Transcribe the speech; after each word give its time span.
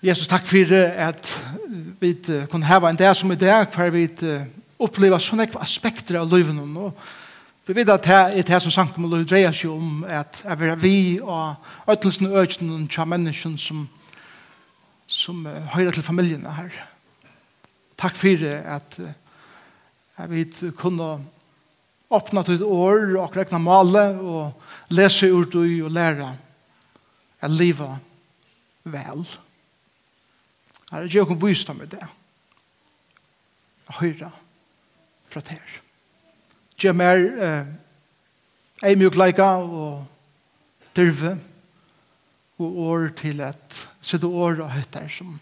Jesus, 0.00 0.24
takk 0.26 0.46
for 0.48 0.70
at 0.80 1.28
vi 2.00 2.14
kunne 2.48 2.64
hava 2.64 2.88
en 2.88 2.96
dag 2.96 3.16
som 3.16 3.32
i 3.32 3.36
dag, 3.36 3.66
for 3.68 3.90
vi 3.92 4.06
oppleva 4.80 5.18
sånne 5.20 5.44
aspekter 5.60 6.16
av 6.16 6.30
livet 6.32 6.56
nå. 6.56 6.86
vi 7.66 7.74
vet 7.76 7.92
at 7.92 8.06
det 8.06 8.14
er 8.16 8.46
det 8.48 8.60
som 8.64 8.72
sank 8.72 8.96
om 8.96 9.04
må 9.04 9.18
dreie 9.28 9.50
seg 9.52 9.68
om, 9.68 10.06
at 10.08 10.40
vi 10.40 10.56
vil 10.62 10.80
vi 10.80 10.92
og 11.20 11.60
ødelsen 11.86 12.30
og 12.30 12.38
ødelsen 12.38 12.88
tja 12.88 13.04
mennesken 13.04 13.58
som, 13.58 13.82
som 15.06 15.44
høyre 15.74 15.92
til 15.92 16.02
familien 16.02 16.48
her. 16.48 16.72
Takk 18.00 18.16
for 18.16 18.48
at 18.56 18.98
vi 20.32 20.46
kunne 20.80 21.10
åpna 22.08 22.42
til 22.42 22.64
år 22.64 23.20
og 23.20 23.36
rekna 23.36 23.60
male 23.60 24.08
og 24.16 24.96
lese 24.96 25.28
ur 25.28 25.44
og 25.44 25.92
lære 25.92 26.32
at 27.42 27.50
livet 27.50 28.00
vel. 28.84 29.28
Takk 29.28 29.49
Herre, 30.90 31.08
gjør 31.08 31.34
oss 31.34 31.42
visdom 31.42 31.82
i 31.84 31.90
det. 31.90 32.02
Og 33.90 34.00
høyre 34.00 34.30
fra 35.30 35.42
det 35.44 35.58
her. 35.58 35.76
Gjør 36.80 36.96
mer 36.96 37.22
ei 38.82 38.96
mjuk 38.96 39.18
leika 39.18 39.52
og 39.60 40.06
dyrve 40.96 41.36
og 42.60 42.78
år 42.86 43.06
til 43.16 43.40
at 43.44 43.78
sitte 44.02 44.26
år 44.26 44.62
og 44.64 44.72
høytter 44.72 45.08
som 45.12 45.38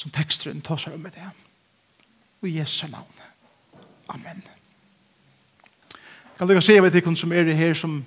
som 0.00 0.12
teksteren 0.14 0.62
tar 0.64 0.78
seg 0.80 0.94
om 0.96 1.02
med 1.04 1.12
det. 1.12 1.26
Og 2.40 2.48
i 2.48 2.56
Jesu 2.56 2.86
navn. 2.88 3.24
Amen. 4.08 4.42
Jeg 6.38 6.48
vil 6.48 6.62
se 6.64 6.78
ved 6.80 6.94
dere 6.94 7.16
som 7.16 7.32
er 7.36 7.52
her 7.52 7.74
som 7.76 7.98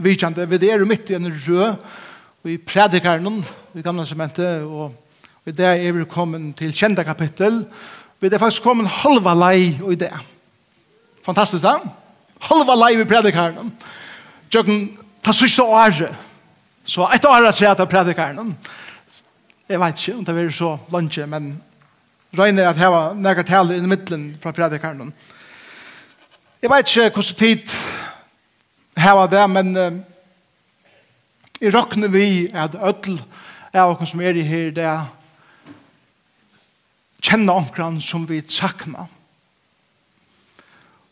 vidkjente. 0.00 0.46
Vi 0.48 0.68
er 0.68 0.84
midt 0.88 1.10
i 1.10 1.18
en 1.18 1.28
rød 1.28 1.76
og 2.44 2.50
i 2.50 2.56
predikeren 2.56 3.44
i 3.74 3.82
gamle 3.82 4.06
sementet 4.06 4.62
og 4.64 4.94
Vi 5.44 5.52
der 5.52 5.74
er 5.76 5.92
vi 5.92 6.04
kommet 6.04 6.56
til 6.56 6.72
kjente 6.72 7.04
kapittel. 7.04 7.66
Vi 8.20 8.26
er 8.32 8.38
faktisk 8.38 8.62
kommet 8.62 8.88
halva 8.88 9.34
lei 9.34 9.74
i 9.92 9.96
det. 10.00 10.12
Fantastisk 11.24 11.62
da. 11.62 11.74
Halva 12.40 12.74
lei 12.74 12.96
vi 12.96 13.04
predikaren. 13.04 13.72
Jøkken, 14.54 14.96
ta 15.24 15.32
sørste 15.32 15.62
året. 15.62 16.14
Så 16.84 17.04
et 17.14 17.24
år 17.24 17.48
at 17.48 17.60
jeg 17.60 17.76
tar 17.76 17.84
predikaren. 17.84 18.56
Jeg 19.68 19.80
vet 19.80 20.00
ikke 20.00 20.18
om 20.18 20.24
det 20.24 20.34
er 20.36 20.50
så 20.50 20.78
lunsje, 20.92 21.26
men 21.26 21.62
regner 22.38 22.68
at 22.68 22.80
jeg 22.80 22.92
var 22.92 23.14
nægget 23.14 23.48
heller 23.48 23.74
i 23.74 23.80
midtelen 23.80 24.36
fra 24.42 24.52
predikaren. 24.52 25.12
Jeg 26.62 26.70
vet 26.70 26.96
ikke 26.96 27.10
hvordan 27.10 27.38
tid 27.38 27.76
her 28.96 29.12
var 29.12 29.26
det, 29.26 29.50
men 29.50 29.76
uh, 29.76 29.92
jeg 31.60 31.74
råkner 31.74 32.08
vi 32.08 32.48
at 32.54 32.74
ødel 32.74 33.22
er 33.72 33.84
noen 33.84 34.06
som 34.06 34.20
er 34.20 34.36
i 34.36 34.42
her, 34.42 34.70
det 34.70 34.84
er 34.84 35.04
kjenne 37.24 37.52
omkran 37.52 38.00
som 38.04 38.26
vi 38.28 38.42
sakna. 38.48 39.06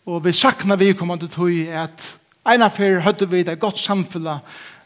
Og 0.06 0.24
vi 0.24 0.32
sakna 0.34 0.76
vi 0.76 0.92
kommer 0.98 1.16
til 1.16 1.70
at 1.72 2.04
ena 2.48 2.68
fyr 2.68 3.00
høyde 3.00 3.28
vi 3.30 3.44
det 3.46 3.60
godt 3.60 3.78
samfunnet 3.78 4.42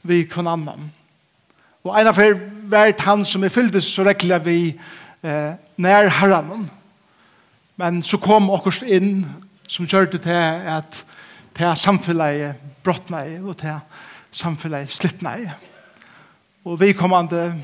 vi 0.06 0.24
kvann 0.28 0.50
annan. 0.50 0.90
Og 1.86 1.94
ena 1.98 2.12
fyr 2.14 2.36
vært 2.70 3.02
han 3.06 3.24
som 3.26 3.42
vi 3.42 3.50
fylldes 3.50 3.88
så 3.88 4.04
rekla 4.06 4.38
vi 4.44 4.76
eh, 5.22 5.52
nær 5.76 6.10
herran. 6.20 6.68
Men 7.76 8.02
så 8.02 8.18
kom 8.22 8.50
okkurs 8.50 8.82
inn 8.82 9.24
som 9.68 9.86
gjør 9.86 10.10
det 10.12 10.22
til 10.26 10.70
at 10.76 11.02
til 11.56 11.72
samfunnet 11.80 12.60
brottna 12.84 13.24
i 13.24 13.38
og 13.40 13.56
til 13.56 13.78
samfunnet 14.36 14.92
slittna 14.92 15.36
i. 15.40 15.48
Og 16.66 16.80
vi 16.80 16.92
kommande 16.92 17.54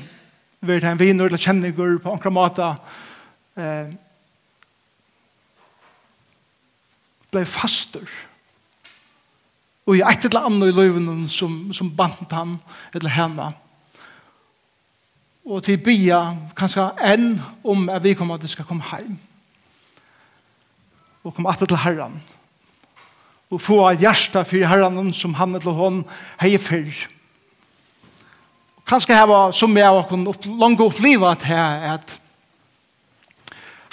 vi 0.63 0.77
er 0.77 0.85
en 0.87 0.99
viner 0.99 1.27
eller 1.27 1.37
kjenninger 1.37 1.97
på 1.99 2.11
omkring 2.11 2.33
måte 2.33 2.69
eh, 3.57 3.89
ble 7.33 7.45
faster 7.49 8.05
og 9.83 9.97
i 9.97 10.03
et 10.05 10.25
eller 10.29 10.47
annet 10.47 10.71
i 10.71 10.75
løven 10.77 11.27
som, 11.33 11.73
som 11.75 11.91
bant 11.91 12.31
han 12.31 12.57
eller 12.95 13.13
henne 13.13 13.49
og 15.43 15.63
til 15.65 15.79
bia 15.83 16.21
kanskje 16.55 16.85
enn 17.03 17.33
om 17.67 17.89
at 17.91 18.03
vi 18.03 18.15
kommer 18.15 18.37
at 18.37 18.45
det 18.45 18.51
skal 18.53 18.67
komme 18.67 18.85
hjem. 18.87 19.17
og 21.23 21.35
komme 21.35 21.49
atter 21.49 21.65
til 21.65 21.77
herren. 21.77 22.21
og 23.51 23.61
få 23.61 23.83
av 23.89 23.99
hjersta 23.99 24.43
for 24.43 24.65
herren 24.65 25.13
som 25.13 25.33
han 25.33 25.55
eller 25.55 25.71
hon 25.71 26.03
heier 26.41 26.59
fyrr 26.59 27.09
Kanskje 28.83 29.15
her 29.15 29.25
var 29.25 29.51
som 29.55 29.77
jeg 29.77 29.85
har 29.85 30.09
langt 30.59 30.81
opplivet 30.81 31.45
at 31.47 32.19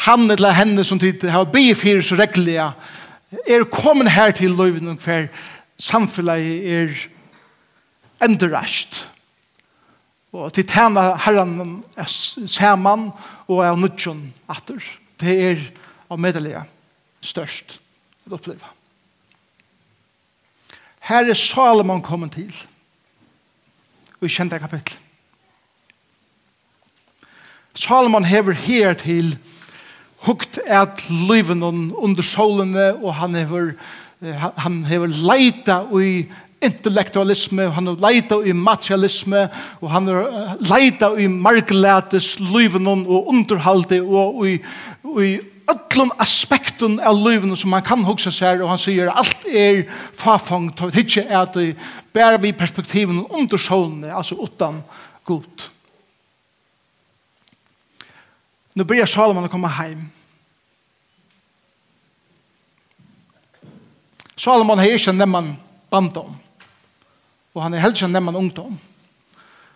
han 0.07 0.31
eller 0.31 0.57
henne 0.57 0.85
som 0.87 0.99
tid 1.01 1.25
har 1.29 1.49
be 1.53 1.75
fyrir 1.77 2.03
så 2.05 2.17
reglige 2.17 2.71
er 3.47 3.65
kommet 3.73 4.11
her 4.11 4.33
til 4.37 4.57
løyven 4.57 4.89
og 4.95 5.05
hver 5.05 5.29
samfunnet 5.81 6.69
er 6.73 6.95
endrast 8.25 9.03
og 10.33 10.53
til 10.55 10.67
tæna 10.67 11.15
herren 11.27 11.83
saman 12.49 13.11
og 13.49 13.65
er 13.67 13.77
nudjon 13.77 14.29
atter 14.49 14.81
det 15.21 15.37
er 15.51 15.63
av 16.11 16.19
medelige 16.19 16.63
størst 17.21 17.79
å 18.29 18.37
oppleve 18.39 18.73
her 21.11 21.29
er 21.29 21.39
Salomon 21.39 22.03
kommet 22.03 22.37
til 22.39 22.55
og 24.21 24.29
i 24.29 24.33
kjente 24.33 24.61
kapittel 24.63 24.97
Salomon 27.75 28.25
hever 28.25 28.57
her 28.57 28.95
til 28.99 29.35
hukt 30.27 30.61
at 30.67 31.03
liven 31.09 31.63
under 31.63 32.23
solene, 32.23 32.95
og 33.01 33.15
han 33.15 33.35
hever, 33.35 33.73
han 34.61 34.85
hever 34.85 35.07
leita 35.07 35.83
i 35.97 36.27
intellektualisme, 36.61 37.71
han 37.73 37.89
har 37.89 38.01
leita 38.05 38.41
i 38.45 38.53
materialisme, 38.53 39.47
og 39.81 39.91
han 39.95 40.11
har 40.11 40.59
leita 40.61 41.15
i 41.17 41.29
margletes 41.31 42.35
liven 42.41 42.89
og 42.91 43.31
underhalde, 43.33 44.03
og 44.03 44.45
i, 44.49 44.59
i 45.25 45.31
öllum 45.71 46.11
aspektum 46.21 46.99
av 47.07 47.19
livet 47.19 47.59
som 47.59 47.73
man 47.73 47.85
kan 47.87 48.05
hugsa 48.07 48.33
seg 48.35 48.63
og 48.63 48.73
han 48.73 48.81
sier 48.81 49.11
allt 49.13 49.47
er 49.47 49.85
fafang, 50.19 50.71
det 50.75 51.05
er 51.25 51.37
at 51.43 51.55
det 51.55 51.75
bærer 52.15 52.41
vi 52.43 52.53
perspektiven 52.57 53.25
under 53.31 53.61
sjålene, 53.61 54.11
altså 54.15 54.39
utan 54.41 54.83
god. 55.25 55.69
Nu 58.81 58.85
börjar 58.85 59.07
Salomon 59.07 59.45
att 59.45 59.51
komma 59.51 59.69
hem. 59.69 60.11
Salomon 64.37 64.79
har 64.79 64.93
inte 64.93 65.13
nämnt 65.13 65.59
bandom. 65.91 66.37
Och 67.53 67.63
han 67.63 67.75
är 67.75 67.79
heller 67.79 67.95
inte 67.95 68.07
nämnt 68.07 68.37
ungdom. 68.37 68.79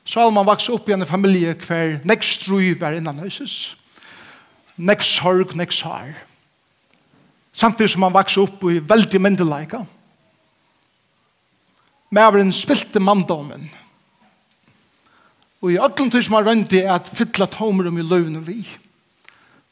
Salomon 0.04 0.46
vaks 0.46 0.68
upp 0.68 0.88
i 0.88 0.92
en 0.92 1.06
familj 1.06 1.54
kvar 1.54 2.00
nek 2.04 2.24
struv 2.24 2.80
var 2.80 2.92
innan 2.96 3.18
huset. 3.18 3.76
Nek 4.76 5.02
sorg, 5.02 5.52
nek 5.54 5.72
sår. 5.72 6.14
Samtidigt 7.52 7.92
som 7.92 8.02
han 8.02 8.12
vaks 8.12 8.36
upp 8.36 8.64
i 8.64 8.78
veldig 8.78 9.20
myndelaika. 9.20 9.84
Mæveren 12.08 12.52
spilte 12.52 13.00
mandomen. 13.00 13.68
Og 15.60 15.72
i 15.72 15.78
öllum 15.78 16.10
tid 16.10 16.22
som 16.22 16.34
han 16.34 16.48
røndi 16.48 16.80
at 16.88 17.12
fylla 17.12 17.46
tomrum 17.46 17.98
i 17.98 18.02
løvn 18.02 18.36
og 18.36 18.46
vi. 18.46 18.64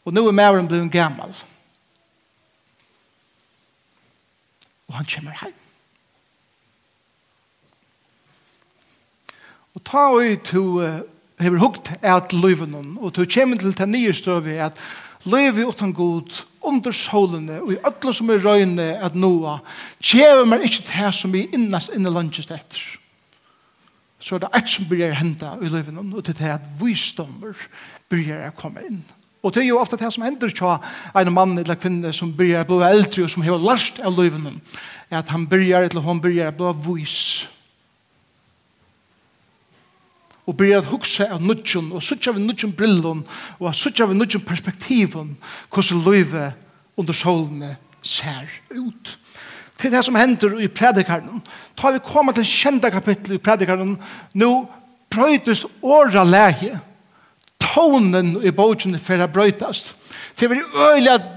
Og 0.04 0.14
nå 0.14 0.26
er 0.28 0.34
Maren 0.34 0.68
blevet 0.68 0.92
gammal. 0.92 1.34
Og 4.88 4.94
han 4.94 5.08
kommer 5.08 5.36
heim. 5.42 5.58
Og 9.72 9.84
ta 9.88 10.08
og 10.12 10.44
to 10.44 10.64
hever 11.42 11.58
hukt 11.58 11.92
at 12.02 12.32
løyven 12.32 12.98
og 13.00 13.14
to 13.14 13.24
kommer 13.34 13.58
til 13.58 13.74
ta 13.74 13.86
nye 13.86 14.12
støve 14.12 14.58
at 14.60 14.78
løyve 15.24 15.66
utan 15.66 15.92
god 15.92 16.44
under 16.62 16.92
solene 16.92 17.60
og 17.62 17.72
i 17.72 17.78
ødler 17.86 18.12
som 18.12 18.30
er 18.30 18.44
røyne 18.44 18.88
at 19.02 19.14
noa 19.14 19.58
kjever 20.02 20.44
man 20.44 20.62
ikke 20.62 20.84
til 20.86 21.14
som 21.14 21.32
vi 21.32 21.48
innast 21.54 21.90
inne 21.94 22.10
lunges 22.10 22.50
etter 22.50 22.82
så 24.22 24.36
er 24.36 24.44
det 24.44 24.52
et 24.54 24.70
som 24.70 24.86
blir 24.86 25.16
henta 25.18 25.56
i 25.62 25.70
løyven 25.72 26.14
og 26.14 26.24
til 26.24 26.38
det 26.38 26.52
at 26.58 26.68
visdommer 26.80 27.58
blir 28.10 28.46
å 28.46 28.54
komme 28.58 28.84
inn 28.86 29.02
og 29.02 29.21
Og 29.42 29.54
det 29.54 29.64
er 29.64 29.68
jo 29.72 29.80
ofte 29.80 29.98
det 29.98 30.12
som 30.14 30.22
ender 30.22 30.52
til 30.54 31.18
en 31.18 31.32
mann 31.34 31.58
eller 31.58 31.74
kvinne 31.74 32.12
som 32.14 32.30
begynner 32.36 32.62
å 32.62 32.78
bli 32.78 32.90
eldre 32.90 33.24
og 33.24 33.32
som 33.32 33.42
har 33.42 33.58
lært 33.58 33.98
av 34.02 34.14
løyvene 34.14 34.54
er 35.10 35.18
at 35.18 35.32
han 35.34 35.48
byrjar 35.50 35.88
eller 35.88 36.04
hon 36.04 36.20
å 36.22 36.22
bli 36.22 36.38
vois 36.86 37.18
og 40.42 40.56
byrjar 40.58 40.82
å 40.82 40.90
hugsa 40.90 41.28
av 41.30 41.42
nødgjøn, 41.42 41.92
og 41.94 42.02
sutja 42.02 42.32
av 42.32 42.40
nødgjøn 42.42 42.74
brillen, 42.74 43.22
og 43.60 43.76
sutja 43.78 44.08
av 44.08 44.14
nødgjøn 44.16 44.42
perspektiven, 44.42 45.36
hvordan 45.70 46.02
livet 46.02 46.98
under 46.98 47.14
solene 47.14 47.76
ser 48.02 48.50
ut 48.74 49.18
til 49.78 49.90
det 49.90 50.02
som 50.06 50.14
hender 50.14 50.60
i 50.62 50.68
predikaren. 50.70 51.42
tar 51.76 51.92
vi 51.92 51.98
kommer 51.98 52.32
til 52.32 52.44
kjente 52.46 52.90
kapittel 52.90 53.34
i 53.34 53.38
predikaren, 53.42 53.96
nå 54.34 54.50
prøytist 55.10 55.66
åra 55.82 56.22
lege, 56.24 56.78
tonen 57.72 58.36
i 58.44 58.52
bogen 58.54 58.98
for 59.00 59.22
å 59.22 59.30
brøytast. 59.32 59.94
Det 60.38 60.50
er 60.50 60.62
øyelig 60.92 61.14
at 61.14 61.30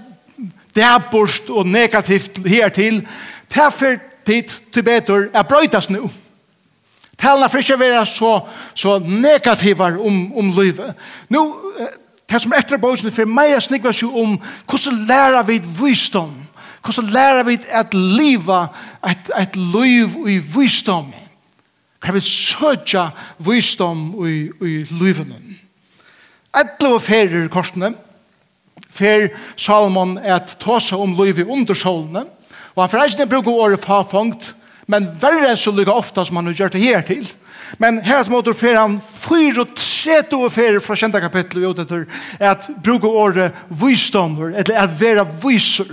det 0.75 0.83
er 0.83 1.07
borst 1.11 1.49
og 1.49 1.67
negativt 1.67 2.41
her 2.47 2.69
til. 2.69 3.01
Det 3.49 3.63
er 3.63 3.71
for 3.71 3.99
tid 4.27 4.51
til 4.73 4.83
bedre 4.83 5.27
å 5.31 5.43
brøytast 5.47 5.93
nå. 5.93 6.09
Talene 7.15 7.47
får 7.49 7.63
ikke 7.63 7.79
være 7.79 8.05
så, 8.11 8.39
så 8.75 8.97
negativer 8.99 9.99
om, 10.03 10.33
om 10.35 10.51
livet. 10.59 10.95
Nå, 11.31 11.43
det 12.29 12.41
som 12.41 12.53
etter 12.57 12.81
bogen 12.81 13.13
for 13.13 13.29
meg 13.29 13.55
snikker 13.63 13.95
seg 13.95 14.11
om 14.11 14.35
hvordan 14.67 15.05
lærer 15.07 15.45
vi 15.47 15.61
visdom. 15.79 16.33
Hvordan 16.83 17.11
lærer 17.13 17.43
vi 17.47 17.59
at 17.69 17.93
livet 17.93 18.81
et, 19.07 19.31
et 19.37 19.55
liv 19.55 20.17
i 20.27 20.39
visdom. 20.57 21.13
Hva 22.03 22.13
vi 22.13 22.21
søker 22.21 23.13
visdom 23.41 24.11
i, 24.27 24.35
i 24.61 24.73
livene. 24.91 25.39
Etlo 26.55 26.95
og 26.97 27.03
ferir 27.03 27.49
korsene, 27.51 27.93
fer 28.95 29.29
Salomon 29.59 30.17
et 30.23 30.55
tåsa 30.61 30.97
om 30.97 31.15
liv 31.19 31.41
i 31.41 31.47
undersålene, 31.47 32.25
og 32.75 32.83
han 32.83 32.91
forreisende 32.91 33.27
bruker 33.31 33.51
året 33.65 33.83
fafongt, 33.83 34.53
men 34.87 35.09
verre 35.19 35.55
så 35.57 35.73
lykke 35.73 35.93
ofta 35.93 36.25
som 36.25 36.37
han 36.37 36.51
har 36.51 36.57
gjort 36.59 36.75
det 36.75 36.83
her 36.83 37.05
til. 37.07 37.25
Men 37.81 37.97
her 38.05 38.21
at 38.21 38.29
måte 38.29 38.53
fer 38.53 38.77
han 38.77 38.99
fyr 39.01 39.63
og 39.63 40.51
ferir 40.53 40.81
fra 40.83 40.97
kjenta 40.99 41.21
kapitlet 41.23 41.65
ut 41.65 41.81
etter 41.81 42.05
at 42.37 42.67
bruker 42.85 43.09
året 43.09 43.63
visdommer, 43.69 44.53
eller 44.53 44.83
at 44.83 44.93
vera 44.99 45.25
viser, 45.25 45.89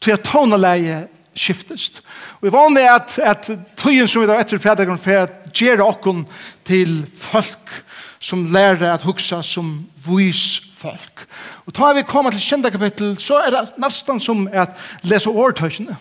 til 0.00 0.16
at 0.16 0.24
toneleie 0.24 1.04
skiftest. 1.34 2.00
Og 2.40 2.48
jeg 2.48 2.54
vanlig 2.54 2.84
at, 2.88 3.18
at 3.18 3.50
tøyen 3.80 4.08
som 4.08 4.22
vi 4.22 4.30
da 4.30 4.38
etter 4.40 4.62
predikon 4.62 5.00
fer 5.02 5.26
at 5.26 5.40
gjere 5.54 5.84
okkon 5.84 6.24
til 6.66 7.02
folk 7.20 7.83
som 8.24 8.46
lærer 8.52 8.86
at 8.94 9.04
huksa 9.04 9.42
som 9.44 9.82
vis 10.06 10.62
folk. 10.80 11.26
Og 11.68 11.74
tar 11.76 11.94
vi 11.96 12.06
kommer 12.08 12.32
til 12.32 12.40
kjenda 12.40 12.72
kapittel, 12.72 13.16
så 13.20 13.42
er 13.44 13.52
det 13.52 13.62
nesten 13.80 14.20
som 14.20 14.46
at 14.52 14.72
lese 15.04 15.30
årtøysene. 15.30 15.96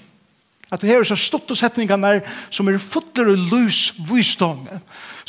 At 0.74 0.82
du 0.82 0.88
hever 0.88 1.06
så 1.06 1.18
stått 1.20 1.52
og 1.54 1.60
setningene 1.60 2.16
som 2.50 2.70
er 2.72 2.80
fotler 2.82 3.30
og 3.36 3.50
lus 3.52 3.92
visdom, 4.08 4.64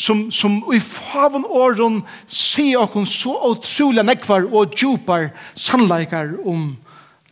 som, 0.01 0.29
som 0.33 0.63
i 0.73 0.81
faven 0.81 1.45
åren 1.45 2.01
sier 2.33 2.81
okken 2.81 3.05
så 3.11 3.35
utrolig 3.51 4.07
nekvar 4.07 4.47
og 4.49 4.73
djupar 4.79 5.29
sannleikar 5.59 6.33
om 6.47 6.71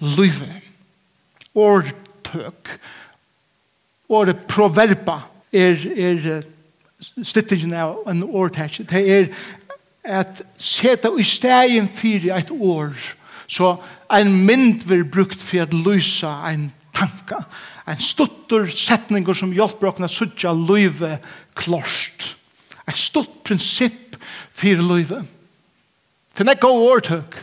livet. 0.02 0.58
Årtøk. 1.54 2.74
Året 4.12 4.44
proverba 4.50 5.22
er, 5.54 5.80
er 5.96 6.42
stittingen 7.02 7.74
av 7.74 8.02
en 8.10 8.22
årtætje, 8.22 8.86
det 8.90 9.02
er 9.10 9.28
at 10.04 10.42
seta 10.58 11.12
i 11.18 11.24
stegen 11.26 11.88
fyrir 11.88 12.32
eit 12.34 12.50
år, 12.50 12.94
så 13.46 13.76
ein 14.10 14.32
mynd 14.46 14.86
vil 14.88 15.04
brukt 15.04 15.42
for 15.42 15.62
at 15.62 15.74
lysa 15.74 16.32
ein 16.48 16.70
tanka, 16.94 17.44
ein 17.86 18.00
stuttur 18.00 18.70
setningur 18.70 19.36
som 19.36 19.52
hjelper 19.54 19.92
okna 19.92 20.08
suttja 20.10 20.52
løyve 20.54 21.18
klorst. 21.58 22.34
Ein 22.86 22.98
stutt 22.98 23.42
prinsipp 23.46 24.16
fyrir 24.58 24.82
løyve. 24.82 25.22
Det 26.36 26.48
er 26.48 26.60
gode 26.60 26.92
årtøk. 26.96 27.36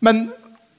Men 0.00 0.30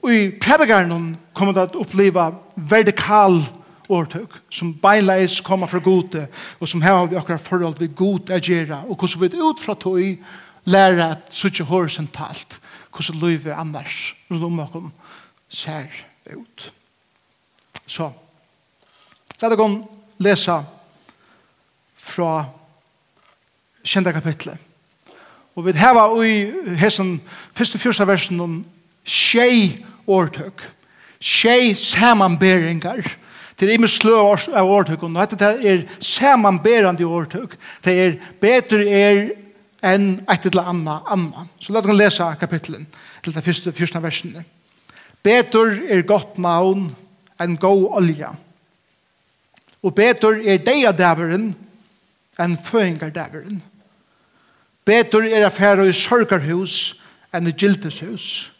i 0.04 0.28
predikaren 0.40 1.14
kommer 1.32 1.54
det 1.56 1.68
at 1.70 1.76
oppleva 1.80 2.32
vertikal 2.56 3.40
årtøk, 3.88 4.38
som 4.50 4.74
beileis 4.74 5.40
kommer 5.40 5.66
fra 5.66 5.78
gode, 5.78 6.26
og 6.60 6.68
som 6.68 6.82
har 6.82 7.06
vi 7.06 7.16
akkurat 7.16 7.40
forhold 7.40 7.78
vi 7.78 7.90
god 7.96 8.30
er 8.30 8.84
og 8.88 8.96
hvordan 8.96 9.20
vi 9.20 9.42
ut 9.42 9.60
fra 9.60 9.74
tøy 9.74 10.18
lærer 10.64 11.10
at 11.10 11.18
suttje 11.30 11.64
horisontalt, 11.64 12.60
hvordan 12.90 13.28
livet 13.28 13.52
annars 13.52 14.16
rundt 14.30 14.44
om 14.44 14.60
okken 14.60 14.92
ser 15.48 15.88
ut. 16.36 16.72
Så, 17.86 18.10
la 19.42 19.48
deg 19.48 19.60
om 19.60 19.82
lesa 20.18 20.62
fra 21.96 22.44
kjente 23.84 24.12
kapitlet. 24.12 24.58
Og 25.54 25.66
vi 25.66 25.72
har 25.78 26.22
i 26.24 26.50
hessen 26.80 27.20
første 27.54 27.78
fyrsta 27.78 28.06
versen 28.08 28.40
om 28.40 28.62
tjei 29.04 29.84
årtøk, 30.06 30.64
tjei 31.20 31.74
samanberingar, 31.78 33.04
Det 33.58 33.68
er 33.68 33.76
imens 33.76 33.98
slø 34.00 34.16
av 34.18 34.70
årtøk, 34.70 35.02
og 35.06 35.14
dette 35.14 35.50
er 35.62 35.84
samanberande 36.02 37.06
årtøk. 37.06 37.54
Det 37.84 37.94
er 37.94 38.16
bedre 38.42 38.82
er 38.88 39.20
enn 39.84 40.24
et 40.32 40.46
eller 40.48 40.70
annet 40.72 41.12
annet. 41.12 41.50
Så 41.60 41.72
la 41.72 41.82
oss 41.82 41.98
lese 41.98 42.30
kapitlen 42.40 42.86
til 43.22 43.34
det 43.34 43.44
første, 43.44 43.72
første 43.72 44.02
versene. 44.02 44.44
Betur 45.24 45.76
er 45.88 46.06
godt 46.08 46.38
navn 46.38 46.88
enn 47.40 47.58
god 47.60 47.86
olja. 48.00 48.32
Og 49.84 49.94
betur 49.94 50.40
er 50.40 50.62
deiadaveren 50.64 51.52
enn 52.40 52.58
føringardaveren. 52.64 53.62
Betur 54.84 55.24
er 55.24 55.46
affæra 55.46 55.86
i 55.88 55.96
sorgarhus 55.96 56.94
enn 57.34 57.48
i 57.48 57.56
gildeshus 57.56 58.50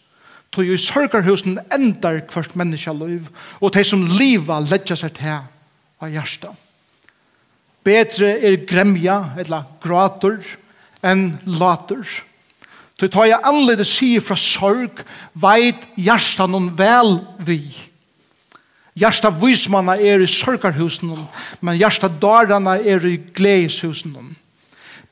tog 0.54 0.68
i 0.70 0.78
sørgerhusen 0.78 1.58
endar 1.74 2.22
hvert 2.30 2.54
menneskeliv, 2.56 3.26
og 3.60 3.74
de 3.74 3.84
som 3.86 4.04
liva 4.18 4.60
ledger 4.62 4.98
seg 4.98 5.16
til 5.18 5.40
av 6.02 6.12
hjertet. 6.12 6.52
Betre 7.84 8.30
er 8.40 8.62
gremja, 8.64 9.18
eller 9.38 9.66
grater, 9.82 10.38
enn 11.04 11.34
later. 11.44 12.04
Så 13.00 13.10
tar 13.12 13.28
jeg 13.28 13.44
anledes 13.44 13.90
sier 13.98 14.22
fra 14.24 14.36
sorg, 14.40 15.02
veit 15.34 15.82
hjertet 16.00 16.48
noen 16.48 16.70
vel 16.78 17.18
vi. 17.44 17.60
Hjertet 18.94 19.36
vismanna 19.42 19.98
er 19.98 20.22
i 20.22 20.30
sørgerhusen, 20.30 21.12
men 21.60 21.80
hjertet 21.80 22.20
darana 22.22 22.78
er 22.78 23.04
i 23.04 23.18
gledeshusen. 23.34 24.14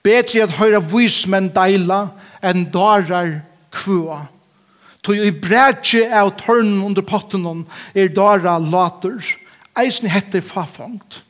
Betre 0.02 0.46
at 0.46 0.54
høyra 0.56 0.80
vismenn 0.92 1.50
deila 1.54 2.06
enn 2.42 2.68
darar 2.74 3.40
kvua. 3.74 4.22
Tog 5.02 5.18
i 5.18 5.32
brætje 5.34 6.06
av 6.14 6.36
tørnen 6.38 6.82
under 6.86 7.02
potten 7.02 7.66
er 7.94 8.12
dara 8.14 8.58
later. 8.62 9.18
Eisen 9.78 10.08
heter 10.08 10.40
fafangt. 10.40 11.22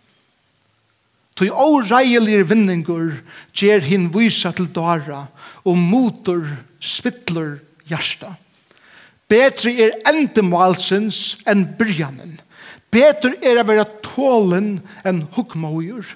Tog 1.35 1.49
i 1.49 1.51
åreilige 1.51 2.45
vinninger 2.51 3.23
gjer 3.57 3.81
hin 3.81 4.11
vysa 4.13 4.53
til 4.53 4.69
dara 4.75 5.27
og 5.65 5.79
motor 5.79 6.45
spittler 6.83 7.63
hjärsta. 7.89 8.35
Betri 9.33 9.79
er 9.81 9.97
endemalsens 10.11 11.39
enn 11.49 11.65
byrjanen. 11.79 12.37
Betur 12.93 13.39
er 13.41 13.63
å 13.63 13.65
være 13.65 13.87
tålen 14.05 14.75
enn 15.09 15.23
hukmågjør. 15.33 16.11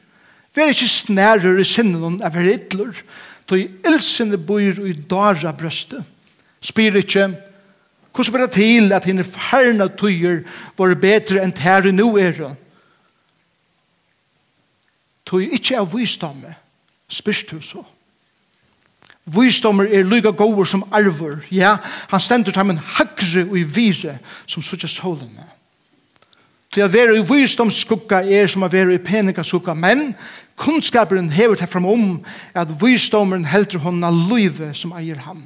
Vi 0.52 0.64
er 0.64 0.74
ikke 0.74 0.90
snærere 0.92 1.62
i 1.62 1.68
sinnen 1.68 2.04
enn 2.04 2.20
å 2.20 2.32
være 2.34 2.58
idler. 2.58 3.00
Toi 3.48 3.62
ilsene 3.86 4.36
bor 4.36 4.60
i 4.60 4.92
dara 5.08 5.54
brøstet. 5.56 6.04
Spyr 6.60 6.96
ikke, 6.96 7.28
hvordan 8.14 8.32
blir 8.32 8.46
det 8.46 8.52
til 8.52 8.92
at 8.92 9.04
henne 9.04 9.24
færne 9.24 9.88
tøyer 9.88 10.40
var 10.78 10.94
bedre 10.94 11.42
enn 11.44 11.52
tære 11.52 11.92
nå 11.92 12.14
er 12.16 12.32
det? 12.32 12.54
Tøy 15.26 15.50
ikke 15.52 15.80
av 15.80 15.90
visdomme, 15.92 16.54
spyrst 17.08 17.50
du 17.50 17.60
så. 17.60 17.82
Visdommer 19.26 19.88
er 19.90 20.06
lyga 20.06 20.30
gåver 20.30 20.64
som 20.64 20.84
arver. 20.94 21.40
Ja, 21.50 21.76
han 22.08 22.20
stendur 22.20 22.54
tam 22.54 22.70
en 22.70 22.78
hakre 22.78 23.42
og 23.42 23.58
i 23.58 23.64
vire 23.66 24.18
som 24.46 24.62
suttja 24.62 24.88
solene. 24.88 25.48
Til 26.70 26.86
å 26.86 26.92
være 26.92 27.16
i 27.18 27.24
visdomsskukka 27.26 28.20
er 28.22 28.46
som 28.52 28.62
å 28.62 28.70
være 28.70 28.94
i 28.94 29.02
peningaskugga, 29.02 29.74
men 29.74 30.12
kunnskaperen 30.60 31.30
hever 31.34 31.58
til 31.58 31.70
framom 31.72 32.20
at 32.54 32.70
visdommeren 32.80 33.48
heldur 33.50 33.82
honna 33.82 34.12
lyve 34.14 34.72
som 34.78 34.94
eier 34.94 35.18
ham. 35.26 35.42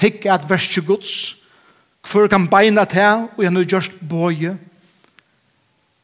Hikk 0.00 0.26
at 0.26 0.48
verset 0.50 0.86
gods, 0.86 1.36
Hvor 2.06 2.28
kan 2.30 2.46
beina 2.46 2.84
til, 2.84 3.26
og 3.36 3.44
han 3.44 3.56
har 3.56 3.64
gjørst 3.64 3.96
bøye. 4.00 4.52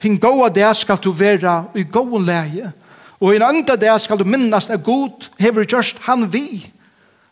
Hinn 0.03 0.19
gåa 0.19 0.49
det 0.51 0.77
skal 0.77 0.99
du 0.99 1.13
vera 1.15 1.69
i 1.79 1.85
gåen 1.87 2.25
leie, 2.27 2.73
og 3.21 3.31
hinn 3.31 3.45
andre 3.47 3.77
det 3.79 3.93
skal 4.03 4.19
du 4.19 4.25
minnast 4.27 4.71
er 4.71 4.83
god, 4.83 5.29
hever 5.39 5.63
gjørst 5.63 6.03
han 6.09 6.27
vi, 6.33 6.73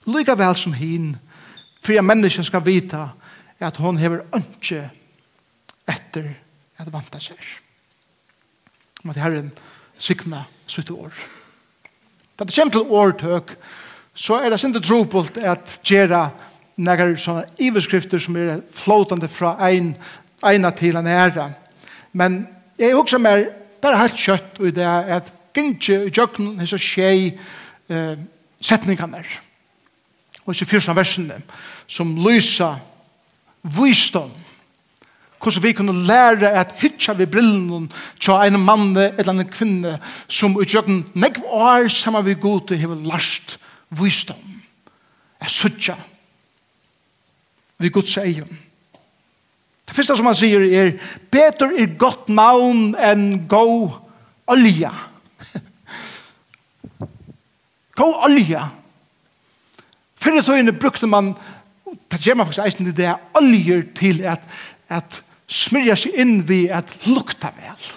Lyga 0.07 0.35
vel 0.35 0.57
som 0.57 0.73
hin, 0.73 1.17
for 1.83 1.93
jeg 1.93 2.05
mennesken 2.05 2.47
skal 2.47 2.65
vita 2.65 3.09
at 3.61 3.77
hon 3.77 3.99
hever 4.01 4.25
ønske 4.33 4.87
etter 5.91 6.31
at 6.81 6.89
vanta 6.93 7.21
seg. 7.21 7.37
Men 9.03 9.15
det 9.15 9.23
herren 9.23 9.51
sykna 10.01 10.47
sitt 10.71 10.91
år. 10.91 11.13
Da 12.39 12.47
det 12.49 12.57
kommer 12.57 12.73
til 12.73 12.95
årtøk, 12.97 13.55
så 14.15 14.41
er 14.41 14.51
det 14.51 14.61
sindre 14.61 14.83
trobult 14.85 15.37
at 15.37 15.79
gjera 15.85 16.31
några 16.81 17.17
sådana 17.17 17.45
iveskrifter 17.59 18.19
som 18.19 18.37
är 18.37 18.63
flotande 18.73 19.29
från 19.29 19.61
en, 19.61 19.95
ena 20.43 20.71
till 20.71 20.97
en 20.97 21.07
ära. 21.07 21.51
Men 22.13 22.47
jag 22.77 22.91
är 22.91 22.95
också 22.95 23.19
mer 23.19 23.51
bara 23.81 23.97
helt 23.97 24.17
kött 24.17 24.61
i 24.61 24.71
det 24.71 25.17
att 25.17 25.33
gynge 25.55 26.05
i 26.05 26.11
jöknen 26.15 26.61
är 26.61 26.67
så 26.67 26.79
tjej 26.79 27.41
eh, 27.89 28.19
sättningarna. 28.61 29.19
Och 30.45 30.57
så 30.57 30.65
första 30.65 30.93
versen 30.93 31.33
som 31.87 32.19
lysa 32.29 32.77
visdom 33.63 34.31
hvordan 35.41 35.63
vi 35.63 35.73
kunne 35.73 35.93
lære 36.07 36.51
at 36.51 36.75
hitja 36.79 37.15
vi 37.17 37.27
brillen 37.27 37.91
til 38.21 38.33
en 38.45 38.61
mann 38.61 38.97
eller 38.97 39.33
en 39.33 39.49
kvinne 39.49 39.99
som 40.29 40.59
utgjøkken 40.61 41.07
nekv 41.15 41.45
år 41.45 41.89
sammen 41.89 42.25
vi 42.25 42.35
god 42.35 42.69
til 42.69 42.79
hever 42.79 42.95
last 42.95 43.59
visdom. 43.91 44.61
Jeg 45.41 45.51
suttja 45.51 45.95
vi 47.81 47.89
god 47.89 48.19
egen. 48.25 48.59
Det 49.89 49.97
første 49.97 50.17
som 50.17 50.29
han 50.29 50.39
sier 50.39 50.63
er, 50.63 50.93
betur 51.33 51.73
er 51.75 51.97
godt 51.99 52.29
navn 52.31 52.93
enn 52.95 53.47
gå 53.51 53.65
olja. 54.51 54.93
gå 57.99 58.11
olja. 58.27 58.69
Fyrre 60.21 60.45
tøyene 60.47 60.77
brukte 60.77 61.09
man, 61.11 61.33
det 62.13 62.21
gjør 62.23 62.39
man 62.39 62.47
faktisk 62.47 62.67
eisen 62.67 62.93
i 62.93 62.95
det, 62.95 63.17
oljer 63.41 63.83
til 63.99 64.23
at, 64.29 64.45
at 64.93 65.23
smyrja 65.51 65.97
seg 65.99 66.15
inn 66.21 66.45
vi 66.47 66.69
at 66.71 66.93
lukta 67.09 67.51
vel. 67.57 67.91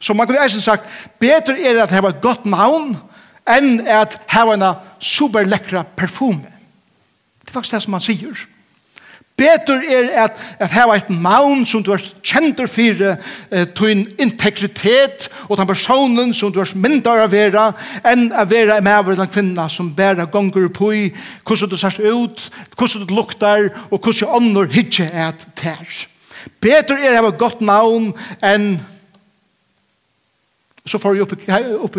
Så 0.00 0.14
man 0.14 0.28
kunne 0.28 0.42
eisen 0.44 0.62
sagt, 0.62 0.84
beter 1.22 1.56
er 1.56 1.80
at 1.86 1.94
heva 1.94 2.12
godt 2.22 2.44
navn 2.46 2.98
enn 3.48 3.86
at 3.88 4.18
heva 4.28 4.58
en 4.58 4.68
superlekra 5.00 5.86
perfume. 5.96 6.52
Det 7.40 7.48
er 7.48 7.56
faktisk 7.56 7.78
det 7.78 7.84
som 7.86 7.96
han 7.96 8.04
sier. 8.04 8.44
Betur 9.38 9.84
er 9.86 10.08
at, 10.24 10.38
at 10.58 10.72
hava 10.74 10.96
eitt 10.98 11.10
maun 11.14 11.62
som 11.68 11.82
du 11.84 11.92
er 11.94 12.02
kjentur 12.26 12.66
fyrir 12.70 13.14
eh, 13.14 13.68
tuin 13.70 14.02
integritet 14.18 15.28
og 15.46 15.60
den 15.60 15.68
personen 15.70 16.34
som 16.34 16.50
du 16.52 16.58
er 16.62 16.72
myndar 16.74 17.22
av 17.22 17.30
vera 17.30 17.68
enn 18.02 18.32
av 18.34 18.50
vera 18.50 18.80
en 18.80 18.86
maver 18.88 19.14
eller 19.14 19.30
kvinna 19.30 19.68
som 19.70 19.92
bæra 19.94 20.26
gonger 20.32 20.66
pui 20.74 21.12
hvordan 21.46 21.70
du 21.70 21.78
ser 21.78 22.02
ut, 22.02 22.44
hvordan 22.74 23.06
du 23.06 23.14
luktar 23.14 23.70
og 23.92 24.02
hvordan 24.02 24.34
annor 24.40 24.70
hitje 24.74 25.06
er 25.06 25.34
tær. 25.58 25.86
Betur 26.58 26.98
er 26.98 27.20
hava 27.20 27.30
gott 27.30 27.62
maun 27.62 28.12
enn 28.42 28.72
så 30.88 30.98
får 30.98 31.14
vi 31.14 31.20
opp, 31.20 31.34
opp, 31.84 31.96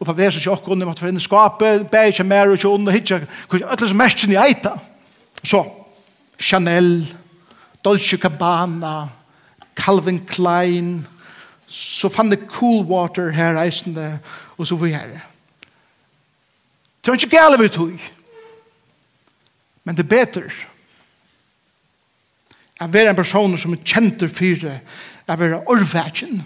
opp 0.00 0.10
av 0.10 0.16
vese 0.16 0.40
til 0.40 0.52
åkken, 0.52 0.80
jeg 0.80 0.88
måtte 0.88 1.04
for 1.04 1.12
inn 1.12 1.20
i 1.20 1.22
skapet, 1.22 1.82
bæg 1.92 2.22
mer 2.24 2.48
og 2.48 2.56
ikke 2.56 2.70
ond 2.72 2.88
og 2.88 2.96
hitje, 2.96 3.18
hvordan 3.50 3.74
øtles 3.74 3.92
mersen 3.92 4.32
i 4.32 4.38
eita. 4.40 4.78
Så, 5.44 5.60
Chanel, 6.40 7.06
Dolce 7.84 8.16
Gabbana, 8.16 9.08
Calvin 9.76 10.20
Klein, 10.26 11.06
så 11.68 12.08
fann 12.08 12.30
det 12.30 12.48
cool 12.48 12.84
water 12.88 13.30
her 13.30 13.54
reisende, 13.54 14.18
og 14.58 14.66
så 14.66 14.76
vi 14.76 14.92
her. 14.92 15.20
Det 17.00 17.12
var 17.12 17.16
ikke 17.20 17.36
gale 17.36 17.60
vi 17.60 17.68
tog, 17.68 18.00
men 19.84 19.96
det 19.96 20.04
er 20.04 20.08
bedre. 20.16 20.50
Jeg 22.80 22.94
er 22.94 23.10
en 23.10 23.16
person 23.16 23.58
som 23.58 23.76
er 23.76 23.84
kjent 23.84 24.24
for 24.32 24.64
det, 24.64 24.80
jeg 25.28 25.40
er 25.50 25.68
orvægen, 25.68 26.44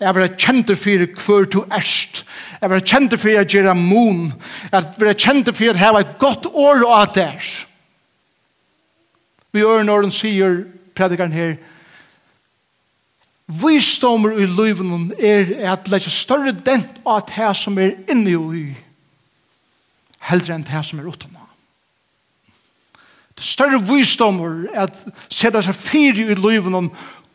Jeg 0.00 0.16
er 0.16 0.36
kjent 0.36 0.70
for 0.74 1.06
hver 1.06 1.44
to 1.44 1.60
erst. 1.70 2.24
Jeg 2.60 2.70
er 2.70 2.80
kjent 2.80 3.14
for 3.20 3.38
at 3.38 3.48
gjøre 3.48 3.74
mon. 3.78 4.32
Jeg 4.72 4.84
er 5.00 5.14
kjent 5.14 5.48
for 5.54 5.70
at 5.70 5.78
jeg 5.78 5.78
har 5.78 5.98
et 6.00 6.18
godt 6.18 6.46
år 6.50 6.82
av 6.90 7.12
det. 7.14 7.22
Jeg 7.22 7.73
Vi 9.54 9.62
gjør 9.62 9.86
når 9.86 10.02
åren 10.02 10.14
sier 10.14 10.64
predikeren 10.98 11.34
her, 11.34 11.56
Visdommer 13.44 14.38
i 14.40 14.46
livet 14.48 15.18
er 15.20 15.50
at 15.74 15.88
leggja 15.92 16.08
større 16.08 16.54
dent 16.64 17.02
av 17.04 17.26
det 17.28 17.50
som 17.60 17.76
er 17.76 17.98
inne 18.08 18.32
i 18.56 18.62
heldre 20.24 20.54
enn 20.54 20.64
det 20.64 20.80
som 20.88 21.02
er 21.02 21.10
utenom. 21.10 21.42
Det 23.34 23.44
større 23.44 23.82
visdommer 23.82 24.64
at 24.78 24.96
sette 25.28 25.60
seg 25.66 25.76
fire 25.76 26.24
i 26.24 26.38
livet 26.38 26.72
om 26.72 26.88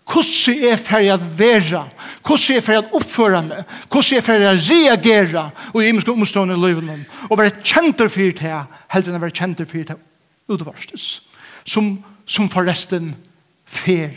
hvordan 0.09 0.63
er 0.65 0.81
ferdig 0.81 1.11
at 1.13 1.25
være, 1.37 1.83
hvordan 2.25 2.57
er 2.57 2.65
ferdig 2.65 2.81
at 2.81 2.93
oppføre 2.97 3.41
meg, 3.45 3.73
hvordan 3.91 4.17
er 4.17 4.25
ferdig 4.25 4.47
at 4.49 4.69
reagere 4.71 5.43
og 5.75 5.81
i 5.83 5.89
imenske 5.91 6.15
omstående 6.15 6.57
i 6.57 6.63
livet 6.63 6.89
om, 6.89 7.03
og 7.29 7.37
være 7.37 7.59
kjenter 7.61 8.09
for 8.09 8.33
det 8.39 8.61
heldre 8.95 9.11
enn 9.11 9.19
å 9.19 9.25
være 9.27 9.37
kjenter 9.43 9.69
for 9.69 9.91
det 9.91 9.99
utvarstes. 10.49 11.19
Som 11.69 11.99
som 12.29 12.49
forresten 12.51 13.13
fer. 13.65 14.13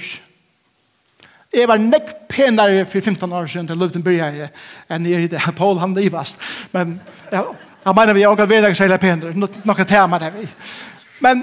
Jeg 1.52 1.68
var 1.68 1.80
nekk 1.80 2.14
penere 2.32 2.86
for 2.88 3.00
15 3.00 3.32
år 3.32 3.46
siden 3.46 3.68
til 3.68 3.80
Løvden 3.80 4.04
Byrje 4.04 4.48
enn 4.92 5.06
jeg 5.08 5.18
er 5.18 5.26
i 5.26 5.30
det. 5.32 5.42
Paul 5.60 5.80
han 5.80 5.96
livast. 5.96 6.40
Men 6.72 6.98
ja, 7.32 7.44
han 7.84 7.96
mener 7.96 8.16
vi 8.16 8.22
er 8.22 8.32
også 8.32 8.46
veldig 8.48 8.76
særlig 8.76 9.00
penere. 9.00 9.34
Noe 9.36 9.88
tema 9.88 10.20
det 10.20 10.32
vi. 10.36 10.46
Men 11.20 11.42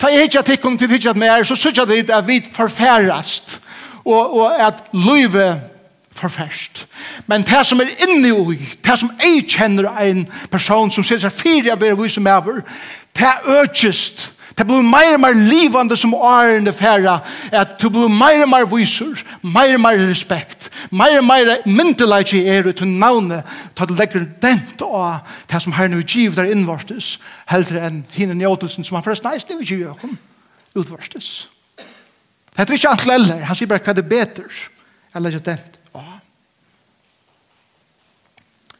ta 0.00 0.08
jeg 0.12 0.28
ikke 0.28 0.44
at 0.44 0.48
jeg 0.48 0.60
kom 0.60 0.78
til 0.78 0.88
tidligere 0.88 1.18
med 1.18 1.28
er, 1.28 1.44
så 1.44 1.56
synes 1.56 1.78
jeg 1.78 1.88
det 1.88 2.10
at 2.10 2.26
vi 2.28 2.40
forfærast 2.52 3.60
og, 4.04 4.40
og 4.40 4.66
at 4.66 4.84
løyve 4.92 5.60
forfærst. 6.12 6.86
Men 7.26 7.42
det 7.42 7.66
som 7.66 7.80
er 7.80 7.92
inni 8.08 8.32
i, 8.54 8.68
det 8.84 8.98
som 8.98 9.12
jeg 9.20 9.44
kjenner 9.48 9.92
en 10.00 10.26
person 10.50 10.90
som 10.90 11.04
ser 11.04 11.20
seg 11.20 11.32
fire 11.32 11.72
av 11.72 11.82
er 11.84 11.96
vi 11.96 12.08
som 12.08 12.26
er, 12.26 12.62
det 13.16 13.26
er 13.28 13.62
økest 13.62 14.30
Det 14.58 14.66
blir 14.66 14.82
mer 14.82 15.14
og 15.14 15.20
mer 15.22 15.36
livande 15.36 15.96
som 15.96 16.14
årene 16.14 16.72
færa, 16.74 17.20
at 17.52 17.76
du 17.80 17.88
blir 17.92 18.10
mer 18.10 18.42
og 18.42 18.48
mer 18.50 18.66
viser, 18.70 19.22
mer 19.42 19.74
og 19.76 19.80
mer 19.84 20.02
respekt, 20.10 20.70
mer 20.90 21.18
og 21.18 21.24
mer 21.24 21.52
myndelag 21.66 22.34
i 22.34 22.42
er 22.48 22.66
ut 22.68 22.76
til 22.80 22.88
navnet, 22.88 23.46
til 23.76 23.84
at 23.84 23.88
du 23.88 23.94
legger 23.94 24.26
dent 24.42 24.82
av 24.82 25.22
det 25.50 25.62
som 25.62 25.72
herren 25.76 25.94
nu 25.94 26.02
giv 26.02 26.34
der 26.36 26.50
innvartes, 26.50 27.18
heldre 27.50 27.84
enn 27.86 28.02
hinne 28.12 28.34
njåtelsen 28.34 28.84
som 28.84 28.98
han 28.98 29.06
forresten 29.06 29.30
eis 29.30 29.46
nu 29.48 29.62
giv 29.62 29.86
jokum, 29.86 30.18
utvartes. 30.74 31.48
Det 32.56 32.66
er 32.66 32.74
ikke 32.74 32.90
antle 32.90 33.14
eller, 33.14 33.44
han 33.46 33.56
sier 33.56 33.70
bare 33.70 33.84
hva 33.86 33.94
det 33.94 34.04
er 34.04 34.10
beter, 34.10 34.62
jeg 35.14 35.22
legger 35.22 35.46
dent 35.46 35.78
av. 35.94 36.18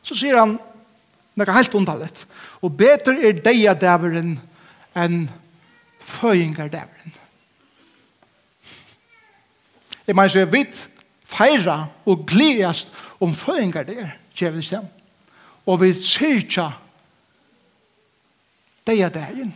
Så 0.02 0.18
sier 0.18 0.40
han, 0.42 0.58
noe 1.38 1.54
helt 1.54 1.74
ondallet, 1.78 2.26
og 2.60 2.74
beter 2.76 3.22
er 3.22 3.38
deg 3.38 3.68
av 3.70 3.78
daveren 3.80 4.34
enn 4.98 5.22
føyingar 6.10 6.68
dævren. 6.68 7.14
Jeg 10.06 10.16
mener 10.16 10.28
så 10.28 10.38
jeg 10.38 10.52
vidt 10.52 10.88
feira 11.30 11.84
og 12.06 12.26
gledast 12.26 12.90
om 13.20 13.34
føyingar 13.34 13.84
føyingardævren, 13.86 14.12
kjevlig 14.34 14.64
stem. 14.64 14.86
Og 15.66 15.80
vi 15.80 15.92
syrkja 16.02 16.70
deia 18.86 19.08
er. 19.08 19.52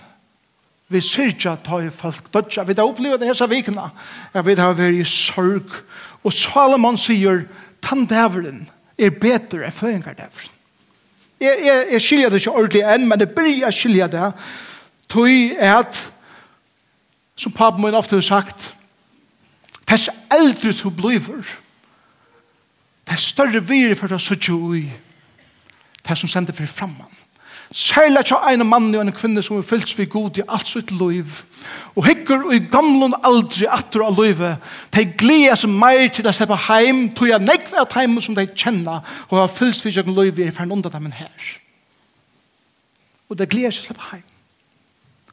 Vi 0.88 1.00
syrkja 1.00 1.56
ta 1.64 1.80
i 1.82 1.90
folk 1.90 2.28
dødja. 2.34 2.62
Vi 2.62 2.74
har 2.76 2.86
opplevd 2.86 3.22
det 3.22 3.28
hessa 3.28 3.46
vikna. 3.50 3.88
Jeg 4.34 4.46
vet 4.46 4.58
har 4.58 4.76
vært 4.78 5.00
i 5.00 5.04
sorg. 5.08 5.80
Og 6.24 6.32
Salomon 6.32 6.98
sier, 7.00 7.46
tandævren 7.82 8.68
er 8.98 9.10
betre 9.10 9.64
enn 9.66 9.74
føyingar 9.74 10.14
dævren. 10.18 10.52
Jeg, 11.40 11.58
jeg, 11.64 11.86
jeg 11.92 12.02
skiljer 12.02 12.30
det 12.30 12.40
ikke 12.40 12.54
ordentlig 12.54 12.84
enn, 12.94 13.08
men 13.08 13.20
det 13.20 13.32
blir 13.34 13.64
jeg 13.64 13.74
skiljer 13.74 14.12
det. 14.12 14.28
Tøy 15.10 15.56
er 15.58 15.80
at 15.80 15.98
Som 17.36 17.52
pappa 17.52 17.78
min 17.78 17.94
ofte 17.94 18.16
har 18.16 18.22
sagt, 18.22 18.74
Tess 19.86 20.08
eldre 20.32 20.72
du 20.72 20.90
bliver, 20.90 21.44
tess 23.06 23.22
større 23.34 23.60
vire 23.68 23.96
for 23.96 24.08
deg 24.08 24.22
suttje 24.22 24.54
ui, 24.54 24.86
tess 26.04 26.24
som 26.24 26.30
sender 26.30 26.56
for 26.56 26.66
framman. 26.66 27.12
Særlig 27.74 28.20
ikke 28.20 28.38
en 28.52 28.66
mann 28.66 28.94
og 28.94 29.02
en 29.02 29.12
kvinne 29.12 29.42
som 29.42 29.58
er 29.58 29.66
fyllt 29.66 29.92
vi 29.98 30.04
god 30.06 30.38
i 30.38 30.44
alt 30.48 30.68
sitt 30.68 30.92
liv. 30.94 31.26
Og 31.96 32.06
hikker 32.06 32.44
og 32.46 32.54
i 32.54 32.60
gamlen 32.70 33.16
aldri 33.24 33.66
atter 33.66 34.04
av 34.04 34.20
livet, 34.20 34.60
de 34.94 35.04
gleder 35.18 35.58
seg 35.58 35.72
mer 35.72 36.06
til 36.14 36.28
å 36.28 36.34
slippe 36.36 36.58
heim, 36.68 37.08
tog 37.16 37.28
jeg 37.28 37.42
nekve 37.42 37.80
av 37.82 37.96
heimen 37.96 38.22
som 38.22 38.36
de 38.36 38.46
kjenner, 38.46 39.02
og 39.28 39.40
har 39.40 39.50
fyllt 39.50 39.84
vi 39.84 39.94
gjennom 39.96 40.16
livet 40.20 40.46
i 40.46 40.54
fern 40.54 40.72
under 40.72 40.92
dem 40.92 41.10
her. 41.18 41.50
Og 43.28 43.40
de 43.40 43.48
gleder 43.48 43.74
seg 43.74 43.84
å 43.84 43.88
slippe 43.90 44.08
heim. 44.12 44.24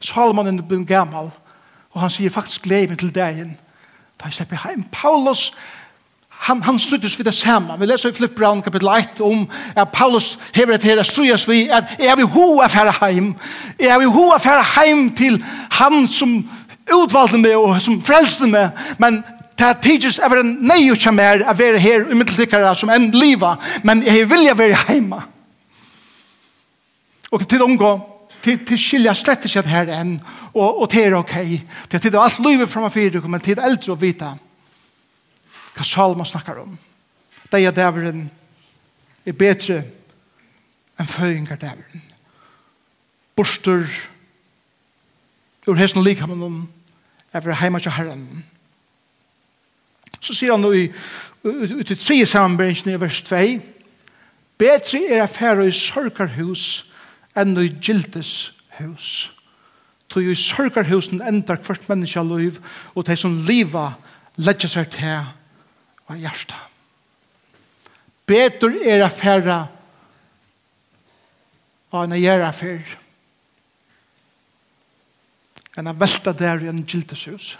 Salman 0.02 0.50
er 0.50 0.64
blitt 0.66 0.88
gammal, 0.90 1.30
Og 1.92 2.02
han 2.02 2.10
sier 2.10 2.30
faktisk 2.30 2.62
gleden 2.62 2.98
til 2.98 3.16
dagen. 3.16 3.58
Da 4.20 4.26
jeg 4.26 4.34
slipper 4.34 4.68
hjem. 4.68 4.84
Paulus, 4.92 5.54
han, 6.30 6.62
han 6.62 6.80
struttes 6.80 7.18
vid 7.18 7.26
det 7.26 7.34
samme. 7.34 7.80
Vi 7.80 7.86
leser 7.86 8.10
i 8.10 8.14
Flip 8.14 8.32
Brown 8.32 8.64
1 8.66 9.22
om 9.22 9.50
at 9.76 9.90
Paulus 9.94 10.40
hever 10.54 10.74
et 10.74 10.84
her 10.84 11.04
struttes 11.04 11.48
vi 11.50 11.68
at 11.68 11.84
jeg 12.00 12.18
vil 12.18 12.26
ho 12.26 12.62
affære 12.62 12.94
heim. 13.02 13.36
Jeg 13.80 14.00
vil 14.00 14.08
ho 14.08 14.32
affære 14.32 14.64
heim 14.64 15.16
til 15.16 15.44
han 15.72 16.08
som 16.08 16.50
utvalgte 16.94 17.38
meg 17.38 17.56
og 17.56 17.82
som 17.82 18.02
frelste 18.02 18.48
meg. 18.48 18.70
Men 18.98 19.24
det 19.58 19.68
er 19.68 19.74
tidligst 19.74 20.20
en 20.20 20.56
nei 20.62 20.90
og 20.92 20.98
kjemmer 20.98 21.44
å 21.46 21.54
være 21.54 21.80
her 21.80 22.08
i 22.10 22.18
middeltikkere 22.18 22.76
som 22.76 22.90
en 22.90 23.12
liva. 23.12 23.56
Men 23.84 24.04
jeg 24.04 24.30
vilja 24.30 24.54
være 24.58 24.80
heima. 24.88 25.22
Og 27.32 27.48
til 27.50 27.62
omgå 27.62 28.11
til, 28.44 28.60
til 28.66 28.80
skilja 28.80 29.14
slett 29.18 29.46
ikke 29.46 29.64
her 29.70 29.92
enn, 29.96 30.16
og, 30.54 30.82
og 30.84 30.92
det 30.92 31.06
er 31.06 31.18
ok. 31.18 31.36
Til 31.90 32.02
tid 32.02 32.16
er 32.16 32.24
alt 32.24 32.40
livet 32.44 32.70
fra 32.70 32.84
meg 32.84 32.94
fyrir, 32.96 33.28
men 33.28 33.44
til 33.44 33.60
eldre 33.60 33.94
å 33.94 34.00
vite 34.00 34.32
hva 35.72 35.88
salma 35.88 36.26
snakkar 36.28 36.64
om. 36.64 36.78
Det 37.52 37.62
er 37.62 37.76
dæveren 37.76 38.30
er 39.26 39.38
bedre 39.38 39.82
enn 41.00 41.10
føyingar 41.10 41.60
dæveren. 41.62 42.08
Borster 43.38 43.86
ur 45.68 45.78
hesten 45.78 46.04
likamen 46.04 46.44
om 46.44 46.62
er 47.34 47.44
vi 47.46 47.56
heima 47.56 47.80
til 47.80 47.94
herren. 47.96 48.44
Så 50.22 50.36
sier 50.36 50.54
han 50.54 50.66
i 50.76 50.90
ut 51.44 51.92
i 51.92 51.96
tre 51.96 52.26
sammenbrengen 52.26 52.94
i 52.94 53.00
vers 53.02 53.22
2 53.26 53.38
betre 54.62 55.00
er 55.10 55.24
affæra 55.24 55.66
i 55.66 55.72
sorgarhus 55.74 56.86
enn 57.38 57.58
i 57.60 57.70
gildes 57.82 58.52
hus. 58.80 59.32
Tog 60.12 60.28
i 60.28 60.36
sørgarhusen 60.36 61.22
endar 61.24 61.62
hvert 61.64 61.88
menneska 61.90 62.24
liv, 62.28 62.60
og 62.96 63.08
de 63.08 63.16
som 63.18 63.42
liva 63.48 63.94
ledger 64.36 64.72
seg 64.72 64.90
til 64.96 65.22
av 66.12 66.18
hjerta. 66.20 66.58
Betur 68.28 68.76
er 68.84 69.06
affæra 69.06 69.62
av 71.92 72.04
en 72.04 72.20
gjerra 72.20 72.52
affær 72.52 72.98
enn 75.80 75.88
a 75.88 75.94
velta 75.96 76.34
der 76.36 76.66
i 76.66 76.70
en 76.70 76.84
gildes 76.84 77.26
hus. 77.30 77.52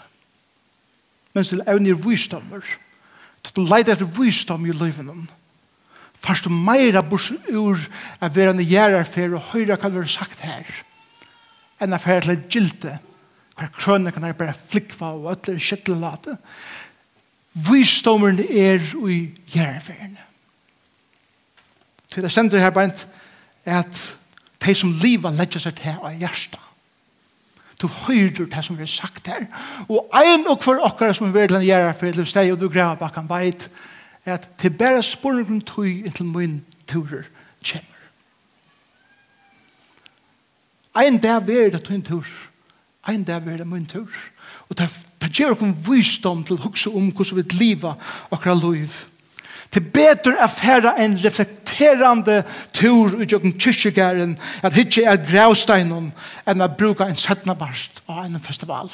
Mens 1.32 1.48
til 1.48 1.62
evnir 1.66 1.96
vysdommer, 1.96 2.64
til 3.42 3.68
leid 3.68 3.88
etter 3.88 4.08
vysdom 4.18 4.66
i 4.68 4.74
livet 4.76 5.06
noen, 5.06 5.24
Fast 6.22 6.46
meira 6.46 7.02
bors 7.02 7.30
ur 7.50 7.80
a 8.20 8.28
vera 8.28 8.52
ni 8.54 8.66
gjerrar 8.70 9.08
fer 9.08 9.34
og 9.34 9.50
høyra 9.52 9.78
kan 9.80 9.94
vera 9.94 10.08
sagt 10.08 10.44
her 10.46 10.68
enn 11.82 11.94
a 11.94 11.98
fer 11.98 12.22
til 12.22 12.44
gilte 12.50 12.98
hver 13.58 13.72
krønne 13.74 14.12
kan 14.14 14.24
er 14.24 14.36
bare 14.38 14.54
flikva 14.54 15.12
og 15.16 15.32
ötler 15.34 15.58
skittelate 15.60 16.38
Visdommeren 17.52 18.38
er 18.40 18.80
i 18.80 19.16
gjerrarferen. 19.52 20.14
Til 22.08 22.24
det 22.24 22.30
sender 22.32 22.62
her 22.64 22.72
beint 22.72 23.02
er 23.66 23.82
at 23.82 23.98
de 24.64 24.74
som 24.74 24.94
livet 25.02 25.36
legger 25.36 25.60
seg 25.60 25.76
til 25.76 25.98
av 26.00 26.16
hjertet 26.16 26.62
du 27.82 27.88
høyrer 28.06 28.46
det 28.46 28.64
som 28.64 28.76
vi 28.78 28.84
har 28.86 28.90
sagt 28.90 29.26
her. 29.26 29.46
Og 29.90 30.06
ein 30.14 30.46
og 30.46 30.62
for 30.62 30.78
okkar 30.86 31.14
som 31.16 31.32
vi 31.32 31.40
vil 31.40 31.64
gjør 31.66 31.92
for 31.98 32.14
det 32.14 32.28
steg, 32.30 32.52
og 32.52 32.60
du 32.60 32.68
graver 32.70 33.00
bak 33.00 33.18
han 33.18 33.30
veit 33.30 33.66
at 34.24 34.48
til 34.58 34.70
bare 34.70 35.02
spurningen 35.02 35.60
tog 35.60 35.86
inntil 35.86 36.24
min 36.24 36.64
turer 36.86 37.22
kommer. 37.64 37.88
Ein 40.94 41.18
dag 41.18 41.48
er 41.48 41.70
det 41.70 41.90
min 41.90 42.02
tur. 42.02 42.26
Ein 43.08 43.24
dag 43.24 43.46
er 43.46 43.56
det 43.56 43.66
min 43.66 43.86
tur. 43.86 44.08
Og 44.68 44.78
det 44.78 44.90
gjør 45.32 45.56
oss 45.56 45.88
visdom 45.88 46.44
til 46.44 46.56
å 46.56 46.68
huske 46.68 46.90
om 46.90 47.10
hvordan 47.10 47.36
vi 47.36 47.56
lever 47.56 47.94
akkurat 48.30 48.62
liv. 48.62 48.92
Det 49.72 49.80
er 49.80 49.92
bedre 49.94 50.36
å 50.44 50.48
fære 50.52 50.92
en 51.00 51.16
reflekterende 51.22 52.42
tur 52.76 53.14
ut 53.16 53.32
av 53.32 53.46
kyrkjegæren 53.56 54.36
at 54.62 54.76
hitje 54.76 55.06
er 55.08 55.22
gravsteinen 55.24 56.10
enn 56.46 56.64
å 56.64 56.68
bruke 56.68 57.08
en 57.08 57.16
settende 57.16 57.56
barst 57.56 58.02
av 58.06 58.26
en 58.26 58.40
festival. 58.40 58.92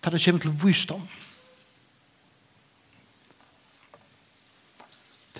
Det 0.00 0.14
er 0.14 0.24
kommer 0.24 0.40
til 0.40 0.56
visdom. 0.64 1.02
Det 1.04 1.29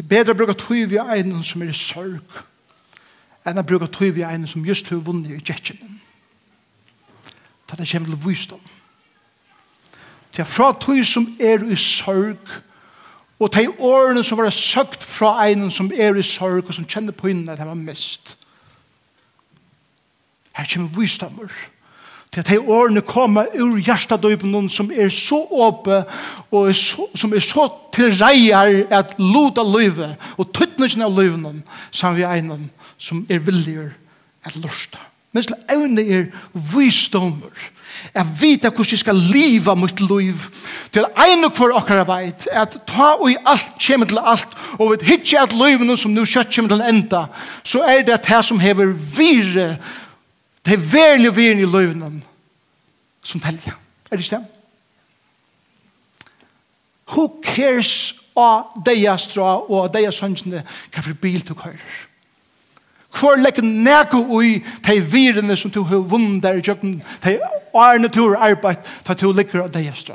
Det 0.00 0.06
er 0.06 0.08
bedre 0.08 0.32
å 0.32 0.38
bruke 0.38 0.54
tog 0.56 0.86
vi 0.88 0.96
en 0.96 1.42
som 1.44 1.60
er 1.60 1.74
i 1.74 1.76
sorg 1.76 2.36
enn 3.44 3.60
å 3.60 3.64
bruke 3.68 3.84
tog 3.92 4.14
vi 4.16 4.22
en 4.24 4.46
som 4.48 4.62
just 4.64 4.86
har 4.88 5.02
vunnet 5.04 5.34
i 5.34 5.40
kjekkjenen. 5.44 5.98
Da 7.68 7.76
det 7.76 7.88
kommer 7.90 8.08
til 8.08 8.22
visdom. 8.24 8.62
Det 10.32 10.40
er 10.40 10.48
fra 10.48 10.70
tog 10.72 11.02
som 11.04 11.26
er 11.36 11.66
i 11.68 11.76
sorg 11.76 12.54
og 13.40 13.52
de 13.52 13.66
årene 13.68 14.24
som 14.24 14.40
var 14.40 14.48
søkt 14.56 15.04
fra 15.04 15.34
en 15.50 15.68
som 15.70 15.92
er 15.92 16.16
i 16.16 16.24
sorg 16.24 16.64
og 16.64 16.74
som 16.78 16.88
kjenner 16.88 17.12
på 17.12 17.28
innen 17.28 17.52
at 17.52 17.60
han 17.60 17.68
var 17.68 17.76
mest. 17.76 18.38
Her 20.56 20.64
kommer 20.72 20.96
visdommer. 20.96 21.52
Her 21.52 21.52
kommer 21.52 21.52
visdommer 21.52 21.79
til 22.30 22.40
at 22.40 22.50
de 22.50 22.60
årene 22.60 23.02
kommer 23.02 23.50
ur 23.58 23.78
hjertadøypen 23.78 24.68
som 24.70 24.90
er 24.94 25.10
så 25.10 25.40
åpe 25.50 26.04
og 26.50 26.68
er 26.68 26.76
så, 26.78 27.08
som 27.14 27.34
er 27.34 27.42
så 27.42 27.66
tilreier 27.94 28.86
at 28.94 29.16
lot 29.18 29.58
av 29.58 29.70
løyve 29.74 30.12
og 30.36 30.52
tøttningen 30.54 31.02
av 31.06 31.16
løyven 31.16 31.62
som 31.90 32.14
vi 32.14 32.22
er 32.22 32.38
en 32.38 32.70
som 32.98 33.24
er 33.28 33.42
villiger 33.42 33.90
at 34.46 34.56
lørste. 34.56 34.98
Men 35.32 35.46
til 35.46 35.58
evne 35.70 36.02
er 36.02 36.24
visdommer 36.54 37.70
at 38.14 38.26
vita 38.40 38.70
hvordan 38.70 38.94
jeg 38.94 39.02
skal 39.02 39.18
liva 39.30 39.74
mitt 39.78 40.00
liv 40.00 40.46
til 40.94 41.06
ein 41.20 41.44
og 41.46 41.58
hver 41.58 41.74
okkara 41.78 42.06
veit 42.08 42.46
at 42.50 42.78
ta 42.88 43.12
og 43.18 43.30
i 43.30 43.36
alt 43.46 43.76
kommer 43.82 44.08
til 44.10 44.22
alt 44.32 44.56
og 44.78 44.92
vet 44.92 45.06
hitje 45.06 45.42
at 45.42 45.54
livene 45.54 45.96
som 45.98 46.14
nu 46.14 46.24
kjøtt 46.24 46.54
kommer 46.54 46.72
til 46.72 46.86
enda 46.88 47.26
så 47.62 47.84
er 47.86 48.02
det 48.06 48.22
det 48.26 48.42
som 48.46 48.62
hever 48.62 48.94
vire 49.16 49.74
det 50.66 50.76
er 50.76 50.88
verlig 50.92 51.36
vire 51.36 51.62
i 51.62 51.68
livene 51.68 52.22
som 53.22 53.40
telja. 53.40 53.76
Er 54.10 54.16
det 54.16 54.24
ikke 54.24 54.36
det? 54.36 54.46
Who 57.10 57.26
cares 57.42 58.14
av 58.38 58.76
deia 58.86 59.16
stra 59.18 59.56
og 59.66 59.90
deia 59.94 60.12
sønnsene 60.14 60.62
hva 60.62 61.02
for 61.02 61.18
bil 61.18 61.42
du 61.46 61.54
kører? 61.58 62.06
Hvor 63.10 63.34
legger 63.36 63.66
nægge 63.66 64.20
ui 64.30 64.60
de 64.86 65.00
virene 65.02 65.56
som 65.56 65.70
du 65.70 65.82
har 65.82 66.04
vunnet 66.06 66.42
der 66.42 66.60
i 66.60 66.62
jøkken, 66.66 67.00
de 67.24 67.38
arne 67.74 68.08
du 68.08 68.28
har 68.28 68.50
arbeid, 68.50 68.86
ta 69.04 69.14
du 69.14 69.32
ligger 69.32 69.64
av 69.64 69.72
deia 69.74 69.94
stra. 69.98 70.14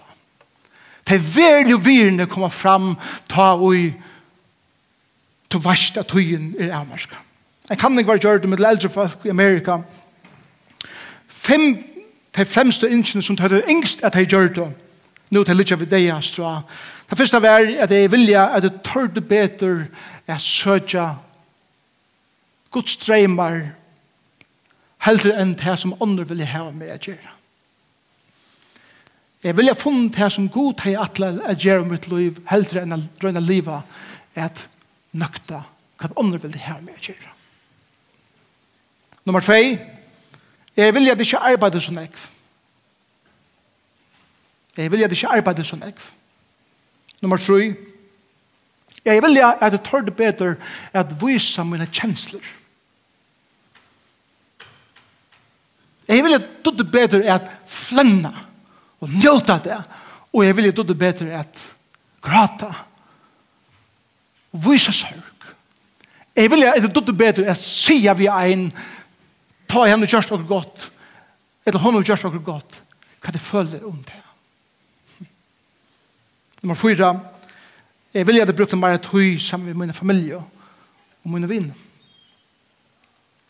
De 1.05 1.19
verlige 1.19 1.81
virene 1.83 2.25
kommer 2.25 2.49
fram, 2.49 2.95
ta 3.29 3.53
ui 3.59 3.91
til 5.51 5.61
verste 5.63 6.03
tøyen 6.03 6.53
i 6.59 6.69
Amerska. 6.71 7.19
Jeg 7.69 7.77
kan 7.77 7.99
ikke 7.99 8.13
være 8.13 8.23
gjørt 8.23 8.47
med 8.49 8.59
eldre 8.59 8.89
folk 8.89 9.25
i 9.25 9.29
Amerika. 9.29 9.77
Fem 11.27 11.94
de 12.35 12.45
fremste 12.45 12.89
innsene 12.89 13.23
som 13.23 13.37
tar 13.37 13.47
det 13.47 13.63
yngst 13.69 14.03
at 14.03 14.13
de 14.13 14.25
gjør 14.25 14.47
det. 14.55 14.67
Nå 15.31 15.43
til 15.43 15.57
litt 15.57 15.71
av 15.71 15.85
det 15.89 16.01
jeg 16.03 16.23
strå. 16.23 16.51
Det 17.09 17.17
første 17.17 17.41
var 17.41 17.65
at 17.83 17.91
jeg 17.91 18.11
vilja 18.11 18.47
at 18.55 18.63
det 18.65 18.81
tør 18.85 19.07
det 19.07 19.27
bedre 19.27 19.87
at 20.27 20.41
søtja 20.41 21.15
Guds 22.71 22.97
dreymar 22.99 23.61
heldre 25.05 25.35
enn 25.39 25.53
det 25.55 25.77
som 25.79 25.95
andre 26.01 26.25
vil 26.27 26.43
ha 26.49 26.65
med 26.71 26.91
å 26.91 26.99
gjøre. 26.99 27.31
Jeg 29.45 29.57
vil 29.57 29.69
ha 29.69 29.77
funnet 29.77 30.17
det 30.17 30.31
som 30.33 30.49
god 30.49 30.81
har 30.81 31.03
atle 31.05 31.35
å 31.45 31.53
gjøre 31.53 31.85
mitt 31.85 32.07
liv 32.09 32.39
heldre 32.49 32.81
enn 32.81 32.97
å 32.97 33.03
drøyne 33.21 33.43
livet 33.45 33.85
at 34.35 34.65
nøkta 35.13 35.61
hva 36.01 36.09
andre 36.19 36.41
vil 36.41 36.57
ha 36.65 36.79
med 36.81 36.97
å 36.97 37.03
gjøre. 37.05 37.33
Nummer 39.25 39.45
2 39.45 39.94
Jeg 40.77 40.93
vil 40.93 41.09
at 41.09 41.19
ikke 41.19 41.37
arbeide 41.37 41.81
som 41.81 41.95
jeg. 41.95 42.09
Jeg 44.77 44.91
vil 44.91 45.03
at 45.03 45.11
ikke 45.11 45.27
arbeide 45.27 45.63
som 45.63 45.81
jeg. 45.81 45.93
Nummer 47.21 47.37
3. 47.37 47.75
Jeg 49.05 49.21
vil 49.23 49.37
at 49.37 49.71
jeg 49.71 49.83
tør 49.83 50.01
det 50.01 50.15
bedre 50.15 50.55
at 50.93 51.13
vise 51.21 51.63
mine 51.63 51.87
kjensler. 51.93 52.41
Jeg 56.07 56.23
vil 56.23 56.33
at 56.33 56.49
du 56.65 56.69
det 56.77 56.91
bedre 56.91 57.23
at 57.23 57.47
flenne 57.67 58.33
og 58.99 59.09
njøte 59.09 59.59
det. 59.63 59.77
Og 60.33 60.45
jeg 60.45 60.57
vil 60.57 60.67
at 60.67 60.77
du 60.77 60.83
det 60.83 60.97
bedre 60.97 61.31
at 61.39 61.61
grata 62.21 62.73
og 64.51 64.65
vise 64.71 64.91
sørg. 64.91 65.23
Jeg 66.35 66.51
vil 66.51 66.63
at 66.63 66.95
du 66.95 66.99
det 66.99 67.17
bedre 67.17 67.45
at 67.45 67.61
sige 67.61 68.17
vi 68.17 68.27
en 68.27 68.67
kjensler 68.69 68.94
ta 69.69 69.85
i 69.85 69.91
henne 69.91 70.09
gjørst 70.09 70.31
okkur 70.31 70.47
godt, 70.49 70.89
eller 71.65 71.81
hon 71.81 72.03
gjørst 72.03 72.27
okkur 72.27 72.43
godt, 72.45 72.81
hva 73.21 73.33
det 73.33 73.41
føler 73.41 73.85
om 73.87 73.97
det. 74.05 74.21
Nummer 76.61 76.77
fyra, 76.77 77.13
jeg 78.13 78.27
vil 78.27 78.39
gjerne 78.39 78.55
bruke 78.57 78.77
mer 78.79 78.97
tøy 79.03 79.37
sammen 79.41 79.67
med 79.67 79.87
min 79.87 79.93
familie 79.93 80.37
og 80.39 81.31
mine 81.33 81.49
vinn. 81.49 81.71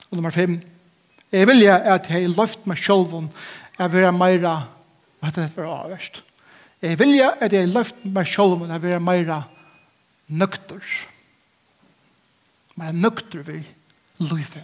Og 0.10 0.18
nummer 0.18 0.34
fem, 0.36 0.58
jeg 1.32 1.48
vil 1.48 1.64
gjerne 1.64 1.96
at 1.96 2.10
jeg 2.12 2.32
løft 2.32 2.68
meg 2.68 2.80
selv 2.80 3.14
om 3.16 3.30
jeg 3.78 3.92
vil 3.92 4.06
være 4.06 4.16
mer, 4.16 4.40
hva 5.20 5.30
heter 5.30 5.46
det 5.46 5.56
for 5.56 5.68
avverst? 5.68 6.22
Jeg 6.82 7.00
vil 7.00 7.16
gjerne 7.18 7.48
at 7.48 7.54
jeg 7.56 7.72
løft 7.72 8.04
meg 8.04 8.30
selv 8.30 8.56
om 8.58 8.70
jeg 8.70 8.82
vil 8.84 8.96
være 8.96 9.04
mer 9.04 9.34
nøkter. 10.28 10.96
Mer 12.76 12.92
nøkter 12.96 13.44
vi 13.48 13.62
løyfe. 14.20 14.64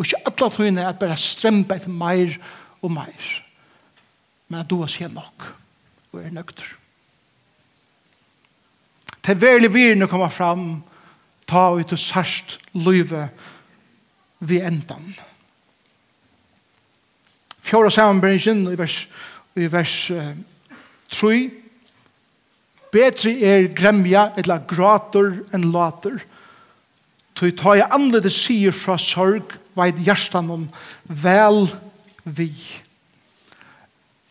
Og 0.00 0.06
ikke 0.06 0.22
alle 0.24 0.50
tøyene 0.54 0.88
at 0.88 0.98
bare 0.98 1.16
strømpe 1.20 1.76
etter 1.76 1.92
mer 1.92 2.32
og 2.80 2.92
mer. 2.94 3.32
Men 4.48 4.62
at 4.62 4.70
du 4.70 4.78
har 4.80 4.88
sett 4.88 5.12
nok 5.12 5.50
og 6.10 6.22
er 6.22 6.32
nøkter. 6.32 6.64
Det 9.20 9.34
er 9.34 9.42
veldig 9.44 9.68
virne 9.74 10.08
å 10.08 10.10
komme 10.10 10.30
fram 10.32 10.64
ta 11.50 11.68
ut 11.76 11.92
og 11.92 12.00
sørst 12.00 12.56
løyve 12.72 13.28
vi 14.40 14.62
endan. 14.64 15.12
Fjord 17.60 17.90
og 17.90 17.94
sammenbrengen 17.94 18.64
i 18.72 18.78
vers, 18.80 19.02
i 19.60 19.68
vers 19.68 19.96
uh, 20.16 20.32
3 21.12 21.50
Betri 22.90 23.36
er 23.46 23.68
gremja 23.76 24.32
eller 24.40 24.64
grater 24.66 25.36
enn 25.54 25.68
later. 25.70 26.16
Tøy 27.38 27.52
ta 27.54 27.76
jeg 27.78 27.92
anledes 27.94 28.40
sier 28.40 28.74
fra 28.74 28.96
sorg 28.98 29.59
veit 29.80 30.00
hjertan 30.04 30.50
om 30.52 30.66
vel 31.04 31.64
vi. 32.24 32.52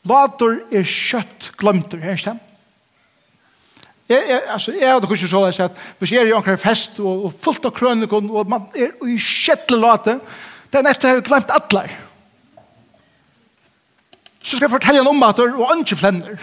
Later 0.07 0.61
er 0.71 0.87
kjøtt 0.87 1.51
glemter, 1.59 2.01
er 2.01 2.17
ikke 2.17 2.33
det? 2.33 2.45
Jeg, 4.09 4.23
jeg, 4.25 4.41
altså, 4.49 4.71
jeg 4.73 4.89
hadde 4.89 5.07
kanskje 5.07 5.27
så 5.29 5.39
lest 5.45 5.61
at 5.61 5.81
hvis 5.99 6.11
jeg 6.15 6.23
er 6.23 6.31
i 6.31 6.33
anker 6.33 6.55
fest 6.57 6.97
og, 6.97 7.25
og 7.27 7.33
fullt 7.43 7.67
av 7.69 7.75
krønikon 7.77 8.31
og 8.33 8.47
man 8.49 8.65
er 8.73 8.95
i 9.05 9.19
kjettelig 9.21 9.83
late, 9.83 10.15
den 10.73 10.89
etter 10.89 11.11
har 11.11 11.19
jeg 11.19 11.27
glemt 11.27 11.53
alle. 11.53 11.83
Så 14.41 14.55
skal 14.55 14.65
jeg 14.65 14.73
fortelle 14.73 15.03
en 15.03 15.11
om 15.11 15.27
at 15.27 15.37
hun 15.37 15.61
er 15.61 15.83
ikke 15.83 15.99
flenner. 15.99 16.41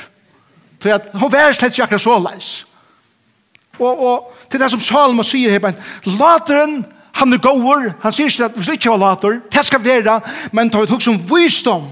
Så 0.78 0.94
at 0.94 1.10
hun 1.16 1.32
vær 1.32 1.56
slett 1.56 1.74
ikke 1.74 1.88
akkurat 1.88 2.04
så 2.04 2.18
leis. 2.22 2.50
Og, 3.80 3.98
og 3.98 4.50
til 4.50 4.62
det 4.62 4.70
som 4.70 4.80
Salma 4.80 5.24
sier 5.26 5.52
her, 5.56 5.74
lateren 6.06 6.84
Han 7.16 7.32
er 7.32 7.40
gåur, 7.40 7.94
han 8.02 8.12
sier 8.12 8.28
ikke 8.28 8.44
at 8.44 8.56
vi 8.58 8.64
skal 8.66 8.76
ikke 8.76 8.92
var 8.92 9.00
later, 9.00 9.38
det 9.52 9.64
skal 9.64 9.84
være, 9.84 10.20
men 10.52 10.70
tar 10.70 10.84
vi 10.84 10.90
hugg 10.90 11.04
som 11.04 11.16
visdom, 11.30 11.86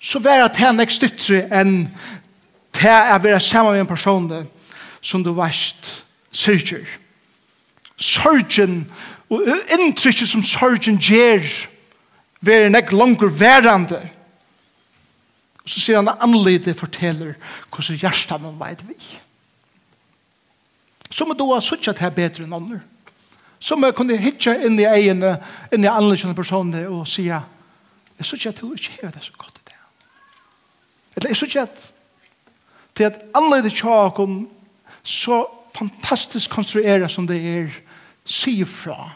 så 0.00 0.18
vær 0.18 0.46
at 0.46 0.56
han 0.56 0.80
er 0.80 0.90
stytter 0.90 1.44
enn 1.52 1.74
til 2.72 2.88
å 2.88 3.18
være 3.22 3.40
sammen 3.44 3.76
med 3.76 3.84
en 3.84 3.90
person 3.90 4.30
som 5.04 5.24
du 5.24 5.34
vet 5.36 5.90
sørger. 6.32 6.86
Sørgen, 8.00 8.86
og 9.30 9.44
inntrykket 9.76 10.28
som 10.28 10.42
sørgen 10.42 10.96
gjør, 10.96 11.44
være 12.40 12.70
nek 12.72 12.92
langer 12.96 13.28
værende. 13.28 14.00
Så 15.66 15.78
sier 15.78 16.00
han 16.00 16.10
at 16.10 16.24
anledet 16.24 16.74
forteller 16.78 17.36
hvordan 17.68 18.00
hjertet 18.00 18.42
man 18.42 18.56
vet 18.58 18.80
vi. 18.88 18.96
Så 21.12 21.28
må 21.28 21.36
du 21.36 21.44
ha 21.52 21.60
suttet 21.60 22.00
her 22.00 22.10
bedre 22.10 22.46
enn 22.46 22.56
andre. 22.56 22.80
Som 23.62 23.84
jeg 23.86 23.94
kunne 23.94 24.18
hitja 24.18 24.56
inn 24.66 24.74
i 24.80 24.88
egene, 24.90 25.36
inn 25.70 25.84
i 25.86 25.90
anleggende 25.90 26.34
personene 26.34 26.82
og 26.90 27.06
sier, 27.06 27.44
jeg 28.18 28.26
synes 28.26 28.40
ikke 28.40 28.50
at 28.50 28.60
du 28.60 28.72
ikke 28.74 28.96
har 29.02 29.12
det 29.14 29.22
så 29.22 29.36
godt 29.38 29.60
i 29.60 29.68
det. 29.70 29.76
Eller 31.16 31.30
jeg 31.30 31.36
synes 31.38 31.54
ikke 31.54 31.68
at 31.68 31.84
til 32.98 33.06
at 33.06 33.22
anleggende 33.34 33.76
tjakken 33.76 34.48
så 35.02 35.44
fantastisk 35.74 36.50
konstruere 36.50 37.08
som 37.08 37.26
det 37.26 37.38
er, 37.38 37.70
sier 38.24 38.66
fra 38.66 39.12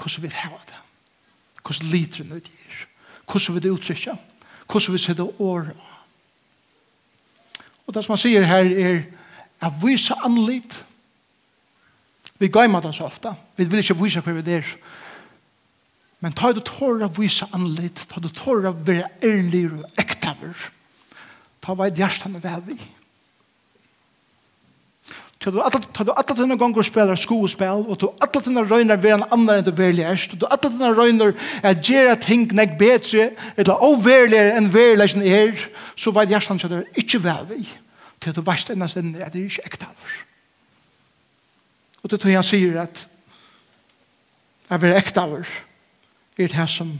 hvordan 0.00 0.22
vi 0.22 0.32
har 0.32 0.56
det. 0.66 0.80
Hvordan 1.62 1.92
lider 1.92 2.24
det 2.24 2.50
er. 2.70 2.82
Hvordan 3.30 3.54
vi 3.54 3.60
det 3.60 3.70
uttrykker. 3.70 4.16
Hvordan 4.70 4.92
vi 4.92 4.98
sitter 4.98 5.40
året. 5.40 5.76
Og 7.86 7.94
det 7.94 8.04
som 8.04 8.12
han 8.12 8.18
sier 8.18 8.48
her 8.48 8.72
er, 8.88 9.00
at 9.60 9.72
vi 9.82 9.96
så 9.98 10.16
anleggende 10.24 10.84
Vi 12.38 12.50
gøymer 12.52 12.84
det 12.84 12.94
så 12.94 13.06
ofte. 13.08 13.32
Vi 13.56 13.64
vil 13.64 13.80
ikke 13.80 13.96
vise 14.00 14.20
hva 14.20 14.34
vi 14.36 14.58
er. 14.58 14.74
Men 16.24 16.34
ta 16.36 16.50
du 16.52 16.62
tårer 16.64 17.06
å 17.06 17.14
vise 17.16 17.48
anlitt, 17.54 18.00
ta 18.08 18.20
du 18.20 18.28
tårer 18.32 18.70
å 18.70 18.76
være 18.86 19.10
ærlig 19.24 19.66
og 19.70 20.00
ektaver. 20.00 20.68
Ta 21.64 21.74
hva 21.76 21.88
et 21.90 21.98
hjertan 22.00 22.38
er 22.38 22.44
vel 22.44 22.62
vi. 22.70 22.78
Ta 25.40 25.52
du 25.52 25.60
alle 25.60 26.34
dine 26.34 26.56
ganger 26.58 26.82
spiller 26.82 27.18
skoespill, 27.20 27.84
og 27.84 27.98
ta 28.00 28.08
alle 28.24 28.42
dine 28.42 28.64
røyner 28.64 28.98
være 28.98 29.20
en 29.20 29.26
annen 29.28 29.58
enn 29.58 29.66
du 29.66 29.74
verlig 29.76 30.06
erst, 30.08 30.32
og 30.32 30.40
ta 30.42 30.48
alle 30.56 30.72
dine 30.72 30.92
røyner 30.96 31.34
er 31.60 31.76
gjerne 31.76 32.16
ting 32.24 32.46
nek 32.56 32.78
bedre, 32.80 33.28
eller 33.54 33.84
overligere 33.84 34.56
enn 34.56 34.72
verlig 34.74 35.10
som 35.12 35.22
er, 35.22 35.68
så 35.94 36.10
hva 36.10 36.24
et 36.24 36.32
hjertan 36.32 36.62
er 36.70 36.88
ikke 36.96 37.20
vel 37.22 37.44
vi. 37.52 37.66
Ta 38.24 38.32
du 38.32 38.40
verste 38.42 38.72
enn 38.72 38.82
at 38.82 38.96
det 38.96 39.22
er 39.22 39.38
ikke 39.44 39.68
ektaver. 39.68 40.16
Og 42.06 42.10
det 42.10 42.20
tror 42.22 42.36
han 42.38 42.44
sier 42.46 42.76
at 42.78 43.00
jeg 44.70 44.78
blir 44.78 44.94
ekta 44.94 45.24
av 45.26 45.32
er 45.40 45.48
det 46.36 46.54
her 46.54 46.68
som 46.70 46.92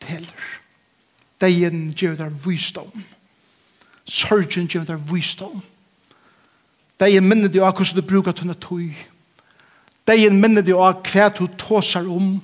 teller. 0.00 0.46
Deien 1.40 1.90
gjør 1.92 2.16
der 2.16 2.32
visdom. 2.46 3.04
Sorgen 4.08 4.70
gjør 4.72 4.88
der 4.88 5.04
visdom. 5.12 5.60
Deien 6.96 7.28
minner 7.28 7.52
du 7.52 7.60
av 7.60 7.76
hvordan 7.76 8.00
du 8.00 8.08
bruker 8.08 8.32
tunne 8.32 8.56
tøy. 8.56 8.94
Deien 10.08 10.40
minner 10.40 10.64
du 10.64 10.72
av 10.72 11.04
hva 11.04 11.28
du 11.28 11.44
tåser 11.60 12.08
om. 12.08 12.38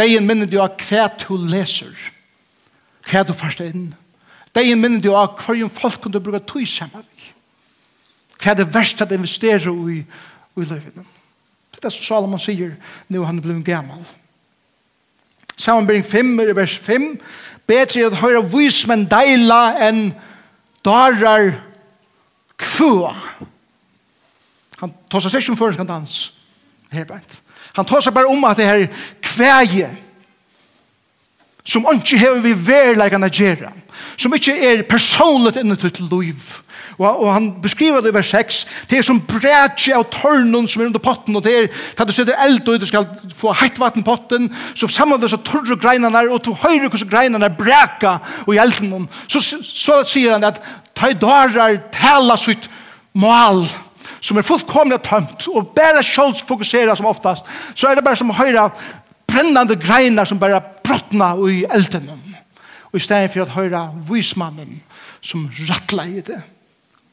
Deien 0.00 0.24
minner 0.24 0.48
du 0.48 0.56
av 0.56 0.80
hva 0.88 1.10
du 1.20 1.36
leser. 1.36 1.92
Hva 3.04 3.28
du 3.28 3.36
først 3.36 3.60
inn. 3.60 3.90
Deien 4.56 4.80
minner 4.80 5.04
du 5.04 5.12
av 5.12 5.36
hva 5.36 5.68
folk 5.68 6.00
kunne 6.00 6.24
bruke 6.24 6.46
tøy 6.48 6.64
sammen. 6.64 7.04
Hva 8.40 8.54
er 8.54 8.64
det 8.64 8.72
verste 8.72 9.04
at 9.04 9.12
investere 9.12 9.72
i 9.92 10.04
i 10.56 10.64
livet. 10.64 10.94
Det 10.94 11.80
er 11.80 11.88
det 11.88 11.92
som 11.92 12.06
Salomon 12.06 12.42
sier 12.42 12.76
nå 13.08 13.24
han 13.24 13.38
er 13.38 13.42
blevet 13.42 13.66
gammel. 13.66 14.04
Sammenbering 15.56 16.04
5 16.06 16.40
er 16.40 16.54
vers 16.54 16.76
5. 16.78 17.20
Betre 17.66 18.06
at 18.06 18.18
høyre 18.20 18.42
vismen 18.52 19.06
deila 19.10 19.74
enn 19.86 20.08
darar 20.84 21.54
kvua. 22.60 23.14
Han 24.82 24.92
tar 25.10 25.24
seg 25.24 25.40
ikke 25.40 25.54
om 25.54 25.58
først 25.58 25.80
kan 25.80 25.88
dans. 25.88 26.16
Han 27.74 27.86
tar 27.88 28.04
seg 28.04 28.14
bare 28.14 28.30
om 28.30 28.44
at 28.46 28.58
det 28.58 28.66
her 28.68 28.86
kvæje 29.22 29.90
som 31.64 31.86
ikke 31.94 32.18
har 32.20 32.42
vi 32.44 32.52
verleggende 32.66 33.30
gjøre, 33.32 33.70
som 34.20 34.34
ikke 34.36 34.54
er 34.68 34.82
personligt 34.88 35.56
inne 35.56 35.76
til 35.80 35.96
liv. 36.10 36.36
Og, 36.98 37.22
og 37.24 37.32
han 37.32 37.46
beskriver 37.62 38.00
det 38.00 38.12
i 38.12 38.14
vers 38.14 38.30
6, 38.30 38.66
det 38.90 38.98
er 38.98 39.06
som 39.06 39.20
brætje 39.20 39.96
av 39.96 40.04
tørnen 40.12 40.68
som 40.68 40.82
er 40.82 40.90
under 40.90 41.02
potten, 41.02 41.36
og 41.36 41.44
det 41.44 41.54
er 41.56 41.68
at 41.98 42.06
du 42.06 42.12
sitter 42.12 42.36
eld 42.44 42.68
og 42.68 42.80
du 42.80 42.86
skal 42.86 43.08
få 43.34 43.54
heitt 43.60 43.80
vatten 43.80 44.04
potten, 44.04 44.50
så 44.74 44.88
sammen 44.92 45.20
med 45.20 45.28
så 45.32 45.40
tørre 45.46 45.78
greinene, 45.80 46.26
og 46.30 46.44
du 46.44 46.52
høyre 46.52 46.88
hvordan 46.88 47.10
greinene 47.10 47.48
er 47.48 47.56
bræka 47.56 48.18
og 48.46 48.54
i 48.54 48.60
elden. 48.60 49.08
Så, 49.28 49.40
så, 49.40 49.62
så 49.64 50.02
sier 50.06 50.36
han 50.36 50.44
at 50.44 50.60
ta 50.94 51.08
i 51.08 51.16
tøydarar 51.16 51.80
tala 51.96 52.36
sitt 52.38 52.68
mål, 53.14 53.64
som 54.20 54.38
er 54.38 54.46
fullkomlig 54.46 55.00
tømt, 55.04 55.48
og 55.48 55.72
bare 55.76 56.04
sjølvs 56.04 56.44
fokuserer 56.46 56.94
som 56.94 57.08
oftast, 57.08 57.48
så 57.74 57.88
er 57.88 57.98
det 57.98 58.04
bare 58.04 58.20
som 58.20 58.30
høyre 58.36 58.68
brennande 59.34 59.76
greinar 59.76 60.24
som 60.24 60.38
bara 60.38 60.62
brottna 60.84 61.34
i 61.50 61.64
elden. 61.70 62.10
Og 62.92 63.00
i 63.00 63.02
stedet 63.02 63.32
for 63.32 63.42
at 63.42 63.54
høyra 63.56 63.88
vismannen 64.08 64.78
som 65.24 65.48
rattla 65.68 66.06
i 66.06 66.22
det. 66.22 66.40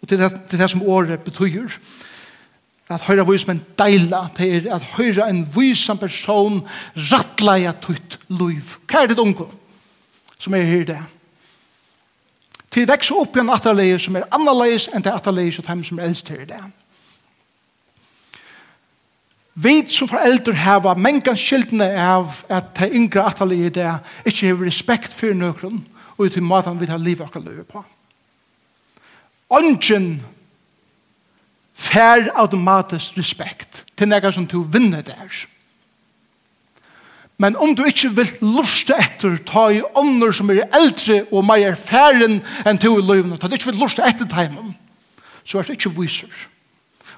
Og 0.02 0.10
til 0.10 0.22
det, 0.22 0.32
til 0.50 0.60
det 0.60 0.70
som 0.70 0.84
året 0.84 1.24
betyr. 1.26 1.74
At 2.92 3.06
høyra 3.08 3.24
vismenn 3.26 3.64
deila 3.80 4.26
til 4.36 4.68
at 4.70 4.84
høyra 4.98 5.30
en 5.32 5.46
visan 5.56 5.98
person 5.98 6.62
rattla 7.12 7.58
i 7.58 7.66
at 7.70 7.86
høyt 7.88 8.20
liv. 8.30 8.78
Hva 8.86 9.04
er 9.04 9.12
det 9.12 9.20
unge 9.22 9.48
som 10.38 10.54
er 10.58 10.68
her 10.68 10.86
det? 10.86 11.00
Til 12.72 12.88
vekse 12.88 13.16
opp 13.16 13.36
i 13.36 13.42
en 13.42 13.52
atterleie 13.52 13.98
som 14.00 14.16
er 14.16 14.30
annerledes 14.32 14.88
enn 14.92 15.04
det 15.04 15.12
atterleie 15.12 15.52
som 15.56 16.00
er 16.00 16.08
eldst 16.08 16.30
her 16.32 16.46
det. 16.48 16.62
Vi 19.62 19.86
som 19.94 20.10
foreldre 20.10 20.56
har 20.58 20.98
mengan 20.98 21.38
skyldene 21.38 21.90
av 22.02 22.40
at 22.50 22.74
de 22.80 22.90
yngre 22.98 23.26
atalige 23.30 23.70
i 23.70 23.74
det 23.76 23.90
ikke 24.26 24.48
har 24.48 24.62
respekt 24.66 25.14
for 25.14 25.36
nøkron 25.38 25.84
og 26.18 26.26
ut 26.26 26.38
i 26.38 26.44
maten 26.46 26.80
vi 26.80 26.90
tar 26.90 27.02
livet 27.02 27.28
akkurat 27.28 27.46
løy 27.46 27.66
på. 27.70 27.84
Ongen 29.52 30.22
fær 31.78 32.30
automatisk 32.40 33.18
respekt 33.20 33.84
til 33.98 34.10
nega 34.10 34.32
som 34.32 34.48
du 34.48 34.62
vinner 34.64 35.04
der. 35.06 35.30
Men 37.42 37.58
om 37.58 37.74
du 37.76 37.84
ikke 37.90 38.12
vil 38.16 38.32
lusta 38.42 39.00
etter 39.02 39.40
ta 39.50 39.68
i 39.74 39.82
ånder 39.98 40.34
som 40.36 40.52
er 40.54 40.68
eldre 40.78 41.24
og 41.32 41.46
mer 41.46 41.76
færen 41.76 42.40
enn 42.66 42.80
du 42.82 42.92
i 42.94 43.02
løyvene, 43.02 43.40
ta 43.42 43.50
du 43.50 43.58
ikke 43.58 43.72
vil 43.72 43.82
lusta 43.82 44.06
etter 44.06 44.30
timen, 44.30 44.76
så 45.44 45.58
er 45.58 45.66
det 45.66 45.80
ikke 45.80 45.94
viser. 45.98 46.30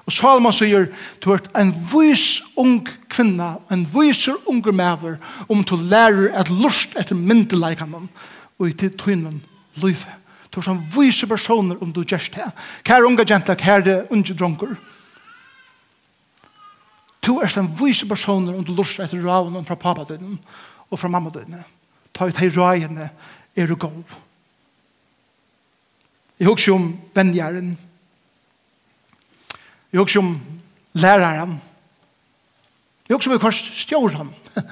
Og 0.04 0.12
Salman 0.12 0.52
sier, 0.52 0.90
du 1.24 1.30
er 1.32 1.40
en 1.56 1.70
vis 1.88 2.42
ung 2.60 2.82
kvinna, 3.08 3.54
en 3.72 3.86
viser 3.88 4.36
unger 4.50 4.74
mever, 4.76 5.16
om 5.48 5.62
du 5.64 5.76
lærer 5.80 6.34
et 6.40 6.50
lust 6.52 6.92
etter 7.00 7.16
myndelaikanen 7.16 8.10
og 8.58 8.68
i 8.68 8.74
til 8.76 8.92
tøynen 9.00 9.40
løyve. 9.80 10.18
Du 10.52 10.60
er 10.60 10.68
en 10.70 10.82
viser 10.94 11.26
personer 11.26 11.80
om 11.82 11.92
du 11.92 12.04
gjerst 12.04 12.36
det. 12.36 12.50
Kære 12.84 13.08
unge 13.08 13.24
jenta, 13.26 13.56
kære 13.58 14.04
unge 14.12 14.36
dronker. 14.36 14.76
Du 17.24 17.40
er 17.40 17.58
en 17.58 17.72
viser 17.80 18.06
personer 18.06 18.54
om 18.54 18.64
du 18.64 18.74
lust 18.76 19.00
etter 19.00 19.24
ravene 19.24 19.64
fra 19.64 19.78
pappa 19.80 20.04
din 20.12 20.36
og 20.90 21.00
fra 21.00 21.08
mamma 21.08 21.32
din. 21.32 21.56
Ta 22.14 22.28
ut 22.28 22.38
hei 22.38 22.52
røyene 22.52 23.08
er 23.56 23.66
du 23.66 23.74
god. 23.74 24.04
Jeg 26.38 26.48
husker 26.48 26.74
om 26.74 26.92
vennjæren, 27.14 27.76
Jeg 29.94 30.02
husker 30.02 30.20
om 30.20 30.40
læreren. 30.92 31.60
Jeg 33.08 33.14
husker 33.14 33.30
om 33.30 33.36
vi 33.38 33.42
først 33.42 33.68
stjåren. 33.78 34.34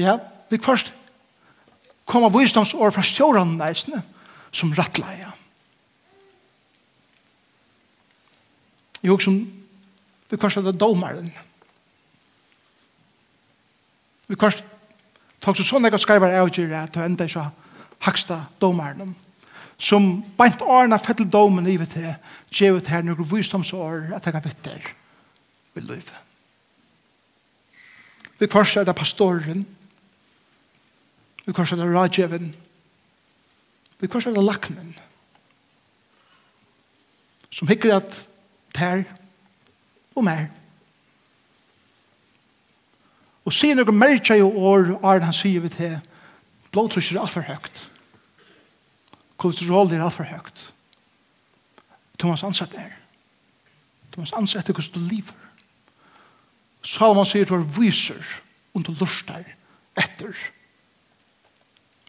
ja, 0.00 0.16
vi 0.50 0.58
først 0.64 0.94
kommer 2.08 2.32
visdomsår 2.32 2.94
fra 2.94 3.04
stjåren 3.04 3.58
neisene 3.58 4.00
som 4.48 4.72
rattleie. 4.72 5.28
Jeg 9.02 9.12
husker 9.12 9.34
om 9.34 9.42
vi 10.30 10.40
kvast 10.40 10.56
hadde 10.56 10.72
domeren. 10.72 11.28
Vi 14.32 14.38
først 14.40 14.64
tok 15.44 15.60
så 15.60 15.68
sånn 15.68 15.84
jeg 15.84 16.00
skrever 16.00 16.32
av 16.40 16.48
til 16.48 16.72
at 16.72 16.96
det 16.96 17.04
enda 17.04 17.28
ikke 17.28 17.44
haksta 18.08 18.46
domeren 18.62 19.12
som 19.82 20.20
beint 20.38 20.62
årene 20.62 20.98
fettel 21.02 21.26
domen 21.26 21.66
i 21.66 21.74
vitt 21.80 21.96
her, 21.98 22.18
gjevet 22.54 22.90
her 22.92 23.02
noen 23.02 23.26
visdomsår 23.26 24.12
at 24.14 24.26
jeg 24.26 24.36
har 24.36 24.44
vitt 24.44 24.60
der 24.62 24.92
i 25.74 25.82
livet. 25.82 26.12
Vi 28.38 28.46
kvars 28.50 28.76
er 28.76 28.86
det 28.86 28.94
pastoren, 28.98 29.64
vi 31.42 31.54
kvars 31.54 31.74
er 31.74 31.82
det 31.82 31.90
radjeven, 31.90 32.52
vi 33.98 34.10
kvars 34.10 34.26
er 34.26 34.36
det 34.36 34.44
lakmen, 34.46 34.94
som 37.50 37.68
hikker 37.68 37.96
at 37.98 38.16
ter 38.74 39.04
og 40.14 40.24
mer. 40.24 40.46
Og 43.42 43.54
sier 43.54 43.74
noen 43.74 43.98
merkje 43.98 44.38
i 44.38 44.46
år, 44.46 44.94
og 45.02 45.26
han 45.26 45.34
sier 45.34 45.64
vi 45.64 45.70
til, 45.74 45.98
blodtrykket 46.70 47.18
er 47.18 47.24
alt 47.24 47.34
for 47.34 47.50
høyt. 47.50 47.88
Kolesterol 49.36 49.92
er 49.92 50.04
alt 50.04 50.16
for 50.16 50.28
høyt. 50.28 50.66
Thomas 52.18 52.44
ansatt 52.46 52.74
er. 52.78 52.92
Thomas 54.12 54.32
ansatt 54.36 54.68
er 54.68 54.76
hvordan 54.76 54.94
du 54.94 55.14
lever. 55.14 55.38
Salomon 56.82 57.26
sier 57.26 57.46
du 57.46 57.54
er 57.54 57.68
viser 57.76 58.22
og 58.74 58.84
du 58.86 58.92
lustar 58.98 59.44
etter 59.98 60.34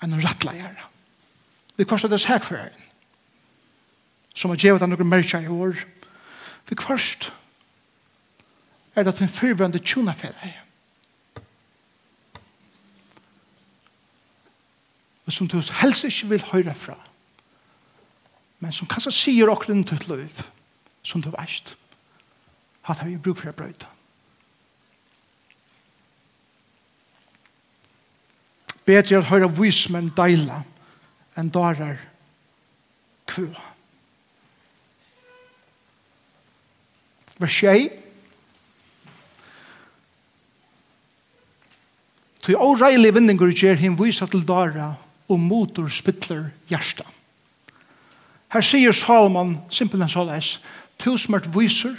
en 0.04 0.18
rattleier. 0.24 0.90
Vi 1.78 1.86
kostar 1.86 2.10
det 2.10 2.22
sæk 2.22 2.44
for 2.44 2.58
en. 2.58 2.82
Som 4.36 4.50
har 4.50 4.58
gjevet 4.58 4.82
han 4.82 4.90
noen 4.94 5.10
merkja 5.10 5.44
i 5.44 5.52
år. 5.52 5.78
Vi 6.70 6.76
kvarst 6.76 7.30
er 8.96 9.06
det 9.06 9.16
en 9.22 9.30
fyrvende 9.30 9.82
tjona 9.82 10.14
for 10.18 10.34
deg. 10.42 10.60
Og 15.26 15.34
som 15.34 15.48
du 15.48 15.62
helst 15.82 16.06
ikke 16.06 16.30
vil 16.34 16.46
høre 16.52 16.76
fra 16.76 16.98
men 18.64 18.72
som 18.72 18.88
kanskje 18.88 19.12
sier 19.12 19.52
åkken 19.52 19.84
til 19.84 20.00
et 20.00 20.08
liv, 20.08 20.44
som 21.04 21.22
du 21.22 21.28
veist, 21.34 21.74
at 22.88 23.02
vi 23.04 23.18
bruk 23.20 23.42
for 23.42 23.52
å 23.52 23.58
brøyde. 23.58 23.90
Bedre 28.88 29.20
å 29.20 29.28
høre 29.28 29.50
vismen 29.52 30.10
deila 30.16 30.62
enn 31.40 31.52
darar 31.52 32.00
kvua. 33.32 33.70
Vers 37.44 37.60
6 37.60 38.00
Tui 42.44 42.56
åreilig 42.60 43.14
vinningur 43.16 43.54
gjer 43.56 43.80
him 43.80 43.96
vysa 43.96 44.28
til 44.28 44.44
dara 44.44 44.90
og 45.32 45.40
motor 45.40 45.88
spittler 45.88 46.50
hjertan. 46.68 47.08
Her 48.54 48.62
sier 48.62 48.92
Salomon, 48.94 49.58
simpelthen 49.70 50.10
så 50.10 50.24
leis, 50.24 50.60
tusmert 51.02 51.48
viser, 51.56 51.96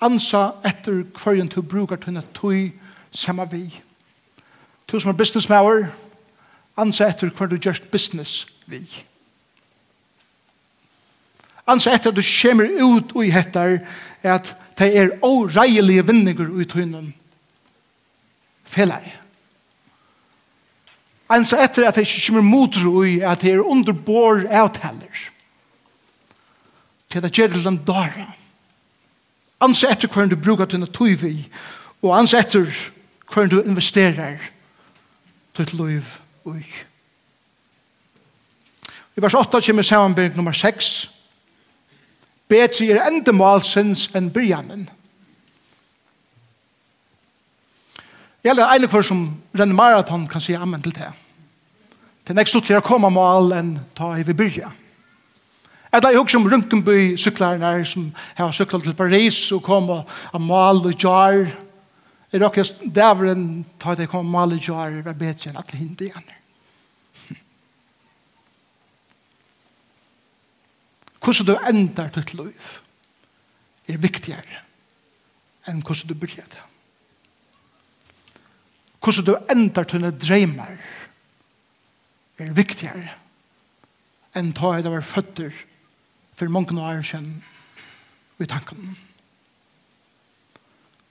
ansa 0.00 0.50
etter 0.68 1.06
hverjen 1.16 1.48
du 1.48 1.62
brukar 1.62 1.96
tunne 1.96 2.22
tui 2.36 2.72
sama 3.12 3.46
vi. 3.48 3.70
Tusmert 4.88 5.16
businessmauer, 5.16 5.86
ansa 6.76 7.08
etter 7.08 7.32
hver 7.32 7.48
du 7.48 7.56
gjørst 7.56 7.88
business 7.90 8.42
vi. 8.66 8.82
Ansa 11.66 11.94
etter 11.94 12.12
at 12.12 12.16
du 12.16 12.22
kommer 12.42 12.68
ut 12.82 13.16
og 13.16 13.32
hettar 13.32 13.78
at 14.22 14.52
det 14.78 14.92
er 14.98 15.16
åreilige 15.22 16.06
vinninger 16.06 16.50
ut 16.50 16.72
hunden. 16.72 17.14
Felei. 18.64 19.21
En 21.30 21.44
så 21.46 21.60
etter 21.62 21.86
at 21.86 21.96
det 21.96 22.06
ikke 22.06 22.26
kommer 22.26 22.44
motro 22.44 23.02
i 23.06 23.20
at 23.20 23.40
det 23.44 23.52
er 23.54 23.62
underbår 23.64 24.46
avtaler. 24.50 25.28
Til 27.10 27.22
det 27.22 27.32
gjør 27.32 27.52
det 27.52 27.64
den 27.64 27.80
dara. 27.86 28.32
En 29.62 29.74
så 29.74 29.92
etter 29.92 30.08
hvordan 30.08 30.32
du 30.32 30.36
bruker 30.36 30.66
denne 30.66 30.88
tøyve 30.90 31.30
i, 31.30 31.44
og 32.02 32.16
en 32.18 32.26
så 32.26 32.40
etter 32.42 32.66
hvordan 33.32 33.50
du 33.50 33.62
investerer 33.62 34.40
til 35.54 35.62
et 35.62 35.72
liv 35.72 36.02
ui. 36.44 36.64
I 39.16 39.22
vers 39.22 39.34
8 39.34 39.60
kommer 39.66 39.82
sammenbering 39.82 40.36
nummer 40.36 40.52
6. 40.52 41.10
Betri 42.48 42.90
er 42.90 43.04
endemalsens 43.06 44.08
enn 44.16 44.30
bryanen. 44.32 44.88
Betri 44.88 45.01
Jeg 48.42 48.58
er 48.58 48.74
en 48.74 48.88
kvar 48.90 49.04
som 49.06 49.26
renner 49.54 49.74
maraton 49.74 50.26
kan 50.28 50.42
si 50.42 50.54
amen 50.58 50.82
til 50.82 50.94
det. 50.96 51.12
Det 52.22 52.34
er 52.34 52.40
nekst 52.40 52.56
utligere 52.58 52.82
å 52.82 52.86
komme 52.86 53.10
mål 53.10 53.52
enn 53.54 53.76
ta 53.94 54.16
i 54.18 54.24
vi 54.26 54.34
byrja. 54.34 54.70
Eller 55.92 56.14
jeg 56.14 56.22
husker 56.22 56.40
om 56.40 56.48
Runkenby 56.50 57.14
syklarene 57.20 57.84
som 57.86 58.08
har 58.34 58.54
syklet 58.56 58.82
til 58.86 58.96
Paris 58.98 59.38
og 59.54 59.62
kom 59.66 59.90
av 59.92 60.40
mål 60.40 60.86
og 60.90 60.96
jar. 60.96 61.52
Jeg 62.32 62.42
råkker 62.42 62.72
dæveren 62.82 63.64
ta 63.78 63.94
det 63.94 64.08
kom 64.10 64.26
mål 64.26 64.56
og 64.56 64.68
jar 64.68 64.98
var 65.04 65.18
bedre 65.20 65.52
enn 65.52 65.60
alle 65.60 65.78
hindi 65.78 66.08
igjen. 66.08 66.30
Hvordan 71.22 71.46
du 71.46 71.54
endar 71.70 72.10
ditt 72.10 72.34
liv 72.34 72.74
er 73.86 74.02
viktigere 74.02 74.64
enn 75.70 75.84
hvordan 75.86 76.10
du 76.10 76.18
byrjar 76.18 76.50
det 76.50 76.71
hvordan 79.02 79.26
du 79.26 79.34
endar 79.50 79.86
tunne 79.90 80.12
dreimer 80.14 80.76
er 82.38 82.52
viktigere 82.54 83.16
enn 84.38 84.52
ta 84.56 84.76
i 84.76 84.82
det 84.84 84.92
var 84.92 85.04
føtter 85.04 85.50
for 86.38 86.52
mange 86.52 86.78
år 86.80 87.02
siden 87.04 87.42
i 88.40 88.46
tanken. 88.48 88.94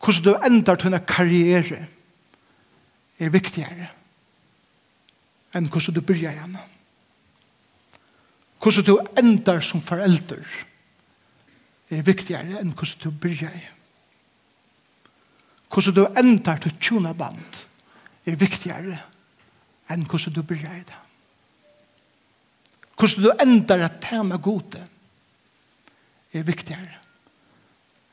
Hvordan 0.01 0.23
du 0.25 0.47
endar 0.47 0.79
tunne 0.79 1.01
karriere 1.05 1.85
er 3.21 3.33
viktigere 3.33 3.91
enn 5.53 5.67
hvordan 5.67 5.97
du 5.99 6.01
byrja 6.01 6.31
igjen. 6.31 6.55
Hvordan 8.63 8.87
du 8.87 8.95
endar 9.19 9.61
som 9.65 9.83
forelder 9.83 10.47
er 11.91 12.07
viktigere 12.07 12.61
enn 12.61 12.71
hvordan 12.71 13.03
du 13.03 13.11
byrja 13.11 13.51
igjen. 13.51 13.77
Hvordan 15.71 15.95
du 15.95 16.05
endar 16.19 16.63
til 16.63 16.73
tjona 16.79 17.13
band 17.15 17.67
er 18.25 18.37
viktigere 18.37 18.99
enn 19.91 20.05
hvordan 20.07 20.35
du 20.35 20.41
byrjar 20.45 20.83
det. 20.87 20.99
Hvordan 22.95 23.23
du 23.23 23.31
endar 23.41 23.85
at 23.87 24.01
tjene 24.03 24.37
gode 24.37 24.83
er 26.33 26.45
viktigere 26.47 26.99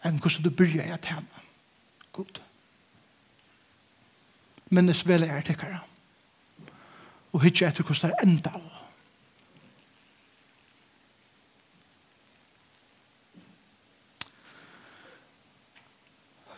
enn 0.06 0.20
hvordan 0.22 0.46
du 0.46 0.50
byrjar 0.54 0.94
at 0.96 1.04
tjene 1.06 1.44
gode. 2.12 2.42
Men 4.70 4.88
det 4.88 4.98
vel 5.08 5.24
er 5.24 5.44
tikkere. 5.44 5.80
Og 7.32 7.42
hitje 7.44 7.68
etter 7.68 7.84
hvordan 7.84 8.12
det 8.12 8.24
enda 8.24 8.52
av. 8.56 8.74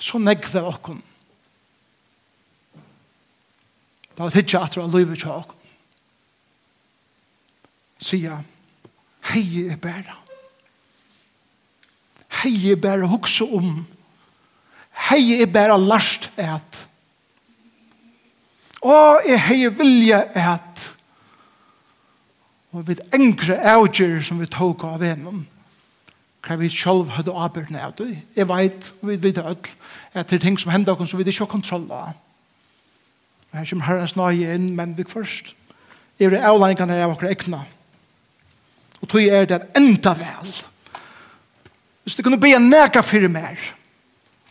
Så 0.00 0.18
negver 0.18 0.64
okkon 0.66 1.02
Da 4.20 4.26
var 4.26 4.34
tidsja 4.34 4.60
at 4.66 4.74
det 4.74 4.82
var 4.82 4.98
livet 4.98 5.22
tjåk. 5.22 5.52
Sia, 8.04 8.34
hei 9.30 9.62
er 9.64 9.78
bæra. 9.80 10.18
Hei 12.42 12.68
er 12.68 12.76
bæra 12.76 13.08
hukse 13.08 13.48
om. 13.48 13.86
Hei 15.08 15.40
er 15.40 15.48
bæra 15.48 15.80
last 15.80 16.28
et. 16.36 16.82
Og 18.84 19.24
er 19.24 19.40
hei 19.48 19.72
vilja 19.72 20.20
et. 20.36 20.86
Og 22.76 22.88
vi 22.92 23.00
engre 23.16 23.56
avgjør 23.72 24.20
som 24.20 24.44
vi 24.44 24.52
tåk 24.52 24.84
av 24.84 25.00
enum. 25.00 25.46
Hva 26.44 26.60
vi 26.60 26.68
sjálf 26.68 27.16
hadde 27.16 27.32
avgjørne 27.32 27.88
av 27.88 27.96
det. 27.96 28.18
Jeg 28.36 28.52
veit, 28.52 28.94
vi 29.00 29.16
vet 29.16 29.40
öll, 29.40 29.70
at 30.12 30.28
det 30.28 30.42
er 30.42 30.44
ting 30.44 30.60
som 30.60 30.76
hender 30.76 31.00
oss 31.00 31.08
som 31.08 31.16
vi 31.16 31.24
ikke 31.24 31.46
har 31.48 31.56
kontroll 31.56 31.88
av. 31.88 32.18
Og 33.50 33.58
her 33.58 33.66
kommer 33.66 33.84
herrens 33.84 34.16
nøye 34.16 34.54
inn, 34.54 34.70
men 34.76 34.94
vi 34.98 35.04
først. 35.08 35.54
Det 36.18 36.28
er 36.28 36.44
av 36.44 36.62
akkurat 36.62 37.30
ekna. 37.30 37.64
Og 39.00 39.08
tog 39.08 39.22
er 39.22 39.46
det 39.48 39.62
enda 39.76 40.12
vel. 40.14 40.52
Hvis 42.02 42.16
du 42.16 42.22
kunne 42.22 42.40
be 42.40 42.52
en 42.54 42.70
neka 42.70 43.02
fyrir 43.02 43.28
mer, 43.32 43.58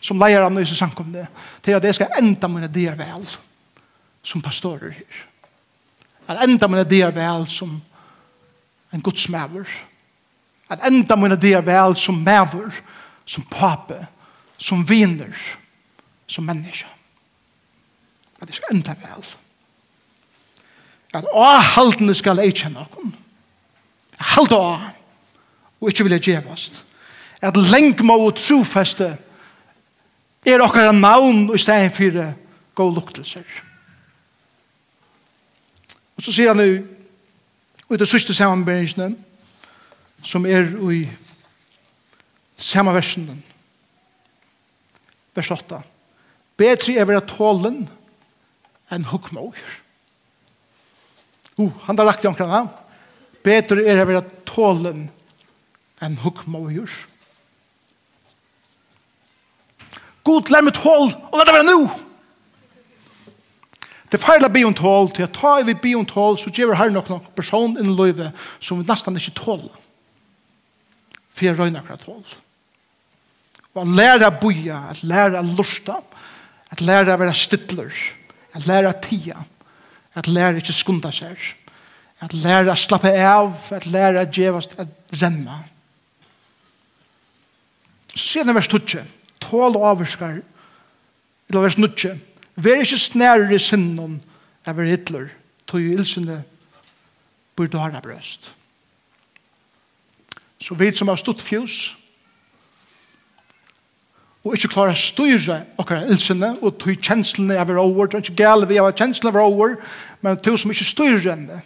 som 0.02 0.20
leier 0.20 0.42
av 0.42 0.52
nøyse 0.54 0.76
samkomne, 0.76 1.28
til 1.62 1.76
at 1.76 1.84
jeg 1.84 1.96
skal 1.96 2.20
enda 2.20 2.48
mine 2.48 2.70
dier 2.72 2.96
vel, 2.98 3.26
som 4.24 4.42
pastorer 4.42 4.96
her. 4.96 5.24
At 6.30 6.44
enda 6.46 6.68
mine 6.68 6.86
dier 6.88 7.12
vel 7.12 7.48
som 7.50 7.80
en 8.94 9.02
godsmæver. 9.02 9.68
At 10.70 10.86
enda 10.88 11.16
mine 11.16 11.38
dier 11.40 11.62
vel 11.66 11.98
som 11.98 12.22
mæver, 12.26 12.72
som 13.26 13.46
pape, 13.52 14.06
som 14.58 14.90
viner, 14.90 15.36
som 16.28 16.46
menneske 16.46 16.88
at 18.42 18.48
det 18.48 18.56
skal 18.56 18.76
enda 18.76 18.96
vel. 19.02 19.26
At 21.14 21.26
åhaldene 21.34 22.16
skal 22.16 22.42
jeg 22.44 22.56
kjenne 22.62 22.86
noen. 22.86 23.16
Halt 24.20 24.54
å, 24.54 24.62
og 25.80 25.90
ikke 25.90 26.06
vilja 26.08 26.20
gjevast. 26.20 26.84
At 27.42 27.58
lengma 27.58 28.18
og 28.20 28.36
trofeste 28.38 29.14
er 30.46 30.64
okkara 30.64 30.92
navn 30.96 31.48
og 31.50 31.60
stein 31.60 31.92
fyrir 31.92 32.34
god 32.76 32.96
luktelser. 32.96 33.48
Og 36.20 36.24
så 36.24 36.36
sier 36.36 36.52
han 36.52 36.60
nu, 36.60 36.84
og 37.90 38.00
det 38.00 38.08
sørste 38.08 38.36
samanberingsene, 38.36 39.14
som 40.24 40.46
er 40.46 40.68
i 40.92 41.06
samme 42.60 42.92
versen, 42.94 43.30
vers 45.36 45.52
8. 45.52 45.80
Betri 46.60 46.98
er 47.00 47.08
vera 47.08 47.24
tålen, 47.24 47.86
en 48.90 49.06
hukkmåger. 49.06 49.78
Uh, 51.60 51.72
han 51.86 51.98
har 51.98 52.08
lagt 52.08 52.24
i 52.24 52.30
omkring 52.30 52.52
han. 52.52 52.70
Betur 53.44 53.82
er 53.84 54.02
å 54.02 54.10
være 54.10 54.26
tålen 54.48 55.08
en 56.04 56.20
hukkmåger. 56.24 56.92
God 60.28 60.52
lær 60.52 60.66
mitt 60.66 60.80
hål, 60.84 61.12
og 61.12 61.40
lær 61.40 61.50
det 61.50 61.58
være 61.58 61.68
nå! 61.68 61.80
Det 64.10 64.18
feil 64.18 64.40
feila 64.40 64.50
bion 64.50 64.74
tål, 64.74 65.12
til 65.14 65.28
at 65.28 65.36
ta 65.38 65.60
i 65.60 65.66
vi 65.68 65.76
bion 65.78 66.08
tål, 66.10 66.40
så 66.42 66.50
gjør 66.50 66.72
vi 66.72 66.78
her 66.80 66.94
nok 66.94 67.12
noen 67.12 67.26
person 67.38 67.76
innen 67.78 67.98
løyve 67.98 68.32
som 68.58 68.80
vi 68.80 68.88
nesten 68.90 69.20
ikke 69.20 69.36
tål. 69.38 69.68
For 71.30 71.46
jeg 71.46 71.60
røyner 71.60 71.84
akkurat 71.84 72.02
tål. 72.08 72.24
Og 73.76 73.84
at 73.84 73.92
lære 74.00 74.32
å 74.32 74.40
boja, 74.42 74.80
at 74.90 75.04
lære 75.06 75.44
å 75.44 75.52
lusta, 75.60 76.00
at 76.74 76.82
lære 76.82 77.14
å 77.14 77.22
være 77.22 77.38
stittler, 77.38 77.94
At 78.60 78.68
læra 78.68 78.94
tia. 79.02 79.46
At 80.16 80.28
læra 80.28 80.60
ikkje 80.60 80.76
skunda 80.76 81.12
seg. 81.16 81.40
At 82.20 82.34
læra 82.36 82.76
slappe 82.76 83.12
av. 83.16 83.56
At 83.72 83.88
læra 83.88 84.26
djevast 84.28 84.76
at 84.78 84.92
renna. 85.16 85.62
Så 88.14 88.26
sier 88.26 88.44
det 88.44 88.56
vers 88.56 88.68
12. 88.68 89.06
Tål 89.40 89.78
og 89.80 89.90
avvarskar. 89.94 90.42
Eller 91.50 91.62
vers 91.62 91.76
12, 91.80 92.20
Vær 92.60 92.82
ikkje 92.84 92.98
snærere 93.00 93.56
i 93.56 93.62
sinnen 93.64 94.20
av 94.68 94.80
er 94.80 94.90
Hitler. 94.92 95.30
Tog 95.68 95.80
i 95.80 95.94
ilsene 95.96 96.42
burde 97.56 97.80
ha 97.80 98.02
brøst. 98.04 98.52
Så 100.60 100.76
vi 100.76 100.92
som 100.92 101.08
har 101.08 101.16
stått 101.16 101.42
fjus, 101.42 101.96
og 104.46 104.56
ikke 104.56 104.72
klarer 104.72 104.96
å 104.96 105.00
styre 105.00 105.58
akkurat 105.80 106.08
ilsene 106.12 106.54
og 106.62 106.78
tog 106.80 106.96
kjenslene 107.04 107.58
av 107.60 107.72
er 107.72 107.82
over, 107.82 108.08
det 108.08 108.20
er 108.20 108.24
ikke 108.24 108.44
gale 108.44 108.70
vi 108.70 108.80
av 108.80 108.94
kjenslene 108.96 109.34
av 109.34 109.40
er 109.42 109.48
over, 109.50 109.76
men 110.24 110.40
tog 110.40 110.56
som 110.60 110.72
ikke 110.72 110.88
styrer 110.88 111.34
henne, 111.34 111.60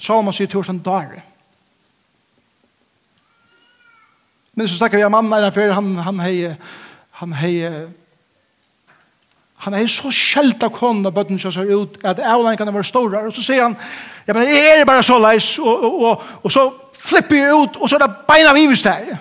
så 0.00 0.18
har 0.18 0.26
man 0.26 0.36
sier 0.36 0.50
tog 0.50 0.66
som 0.66 0.80
dare. 0.84 1.22
Men 4.54 4.68
så 4.68 4.76
snakker 4.76 5.00
vi 5.00 5.06
om 5.06 5.14
mannen 5.14 5.32
her 5.32 5.72
han, 5.72 5.94
han 6.04 6.20
hei, 6.20 6.52
han 7.22 7.32
hei, 7.32 7.54
han 9.64 9.76
er 9.76 9.88
så 9.92 10.12
skjelt 10.12 10.62
av 10.64 10.72
konen 10.76 11.08
av 11.08 11.14
bøtten 11.16 11.40
som 11.40 11.52
ser 11.52 11.68
ut, 11.68 11.96
at 12.04 12.20
avlandet 12.20 12.60
kan 12.60 12.72
være 12.74 12.88
store, 12.88 13.24
og 13.28 13.32
så 13.36 13.44
sier 13.44 13.64
han, 13.64 13.76
ja, 14.26 14.36
men 14.36 14.48
jeg 14.48 14.80
er 14.80 14.86
bare 14.88 15.04
så 15.04 15.16
leis, 15.20 15.54
og, 15.58 15.84
og, 15.84 15.98
og, 16.04 16.28
og 16.44 16.52
så 16.52 16.68
flipper 17.00 17.36
jeg 17.36 17.56
ut, 17.56 17.80
og 17.80 17.88
så 17.88 17.96
er 17.96 18.04
det 18.04 18.14
beina 18.28 18.52
vi 18.56 18.66
hvis 18.68 18.84
det 18.84 18.92
er. 18.92 19.18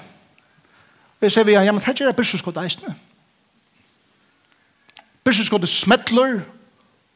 Vi 1.20 1.30
ser 1.30 1.44
vi, 1.44 1.52
ja, 1.52 1.72
men 1.72 1.82
det 1.82 2.02
er 2.02 2.12
børseskott 2.12 2.58
eisne. 2.58 2.96
Børseskottet 5.24 5.70
smettler, 5.70 6.42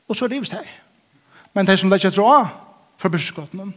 og 0.08 0.16
så 0.16 0.28
rives 0.28 0.50
det. 0.50 0.68
Men 1.54 1.68
det 1.68 1.80
som 1.80 1.90
det 1.90 2.04
ikke 2.04 2.22
dra 2.22 2.50
fra 2.98 3.10
børseskottet, 3.10 3.74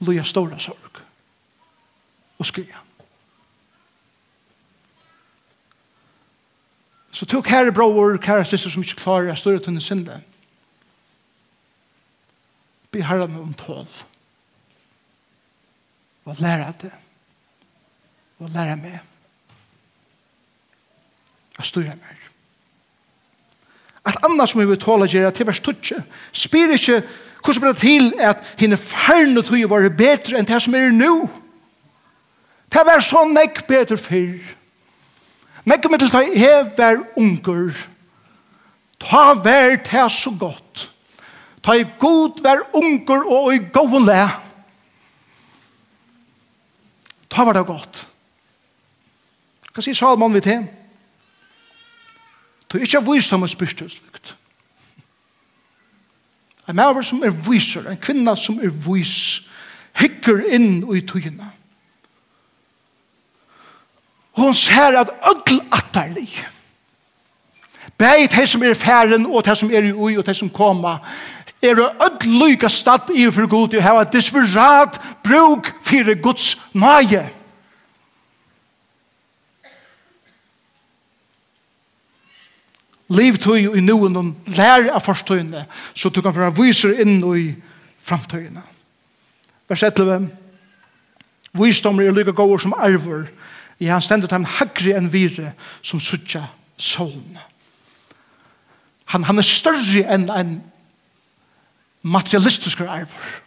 loja 0.00 0.22
stora 0.22 0.58
sorg 0.58 1.00
og 2.38 2.46
skria. 2.46 2.82
Så 7.12 7.26
tog 7.26 7.44
kære 7.44 7.72
bror, 7.72 8.16
kære 8.16 8.44
syster 8.44 8.70
som 8.70 8.82
ikke 8.82 8.98
klarer 9.00 9.30
å 9.32 9.38
stå 9.38 9.54
ut 9.54 9.68
under 9.70 9.80
synden. 9.80 10.24
Be 12.90 13.04
herren 13.06 13.38
om 13.38 13.54
tål. 13.54 13.86
Be 13.86 13.86
herren 13.86 13.86
om 13.86 13.94
tål 13.94 14.10
og 16.24 16.36
lære 16.38 16.72
det 16.82 16.92
och 18.38 18.50
lära 18.50 18.76
mig 18.76 19.00
att 21.58 21.66
styra 21.66 21.94
mig 21.94 22.16
At 24.06 24.24
annars 24.24 24.50
som 24.50 24.60
vi 24.60 24.66
vil 24.66 24.80
tåle 24.80 25.06
gjøre 25.08 25.30
til 25.32 25.46
vers 25.46 25.60
12 25.60 26.02
spyr 26.32 26.74
ikke 26.76 27.02
hvordan 27.44 27.60
blir 27.60 27.72
det 27.72 27.80
til 27.80 28.12
at 28.18 28.42
henne 28.58 28.76
ferne 28.76 29.42
tog 29.42 29.56
jo 29.56 29.68
var 29.68 29.88
bedre 29.88 30.38
enn 30.38 30.48
det 30.48 30.60
som 30.62 30.74
er 30.74 30.92
nå. 30.92 31.28
det 32.72 32.84
var 32.84 33.00
så 33.00 33.24
nekk 33.28 33.66
bedre 33.66 33.96
før. 33.96 34.38
nek 35.64 35.90
mittels 35.90 36.10
til 36.10 36.40
jeg 36.40 36.70
var 36.76 37.04
unger. 37.16 37.72
Ta 39.00 39.32
vær 39.34 39.76
det 39.76 40.12
så 40.12 40.30
godt. 40.40 40.90
Ta 41.62 41.72
i 41.72 41.86
god 41.98 42.42
vær 42.42 42.60
unger 42.72 43.24
og 43.24 43.54
i 43.54 43.58
god 43.72 44.06
læ. 44.06 44.43
Ta 47.34 47.44
var 47.44 47.56
det 47.56 47.66
godt. 47.66 48.06
Hva 49.74 49.82
sier 49.82 49.96
Salman 49.98 50.34
vi 50.34 50.42
til? 50.44 50.68
Du 52.70 52.78
er 52.78 52.86
ikke 52.86 53.02
vist 53.08 53.32
om 53.34 53.42
en 53.42 53.50
og. 53.50 54.34
En 56.68 56.76
maver 56.78 57.02
som 57.02 57.22
er 57.26 57.34
viser, 57.44 57.88
en 57.90 57.98
kvinna 58.00 58.36
som 58.38 58.60
er 58.62 58.70
vis, 58.86 59.42
hikker 59.98 60.46
inn 60.54 60.84
i 60.94 61.02
tøyene. 61.04 61.50
Hun 64.38 64.54
ser 64.54 64.96
at 64.98 65.12
ødel 65.30 65.60
atterlig. 65.72 66.30
Beit 67.98 68.32
hei 68.34 68.46
som 68.46 68.62
er 68.62 68.74
færen, 68.74 69.26
og 69.26 69.44
hei 69.46 69.54
som 69.54 69.70
er 69.70 69.90
i 69.90 69.92
ui, 69.92 70.16
og 70.18 70.24
hei 70.26 70.34
som 70.34 70.50
koma, 70.50 70.96
er 71.64 71.80
öll 71.80 72.28
lyka 72.28 72.68
stad 72.68 73.10
i 73.14 73.30
for 73.30 73.46
god, 73.46 73.74
og 73.74 73.82
hava 73.82 74.04
desperat 74.04 75.00
bruk 75.24 75.72
for 75.82 76.14
Guds 76.22 76.58
nage. 76.72 77.24
Liv 83.08 83.36
tog 83.38 83.58
i 83.60 83.82
noen 83.84 84.16
og 84.16 84.52
lær 84.56 84.88
av 84.94 85.02
forstøyene, 85.04 85.66
så 85.94 86.08
du 86.08 86.22
kan 86.24 86.34
være 86.34 86.54
viser 86.56 86.96
inn 87.04 87.20
i 87.36 87.50
framtøyene. 88.04 88.62
Vers 89.68 89.82
11. 89.82 90.30
Visdommer 91.54 92.08
er 92.08 92.16
lykke 92.16 92.32
gåer 92.34 92.58
som 92.64 92.74
arver 92.76 93.28
i 93.78 93.90
han 93.90 94.02
stendet 94.02 94.32
ham 94.32 94.46
hagri 94.46 94.94
enn 94.96 95.12
vire 95.12 95.52
som 95.82 96.00
suttja 96.02 96.46
solen. 96.78 97.38
Han, 99.12 99.26
han 99.28 99.38
er 99.38 99.46
større 99.46 100.04
enn 100.10 100.30
en 100.32 100.54
materialistiskur 102.04 102.88
arver. 102.88 103.40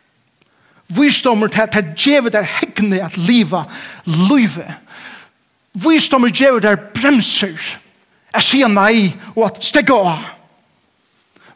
Visdommer 0.88 1.48
til 1.48 1.62
at 1.62 1.94
djevet 1.98 2.36
er 2.36 2.48
hegne 2.48 3.02
at 3.04 3.18
liva 3.18 3.64
livet. 4.06 4.78
Visdommer 5.74 6.32
djevet 6.34 6.66
er 6.66 6.80
bremser 6.96 7.60
at 8.34 8.46
sier 8.46 8.72
nei 8.72 9.12
og 9.36 9.46
at 9.50 9.62
stegge 9.66 9.94
av. 9.94 10.24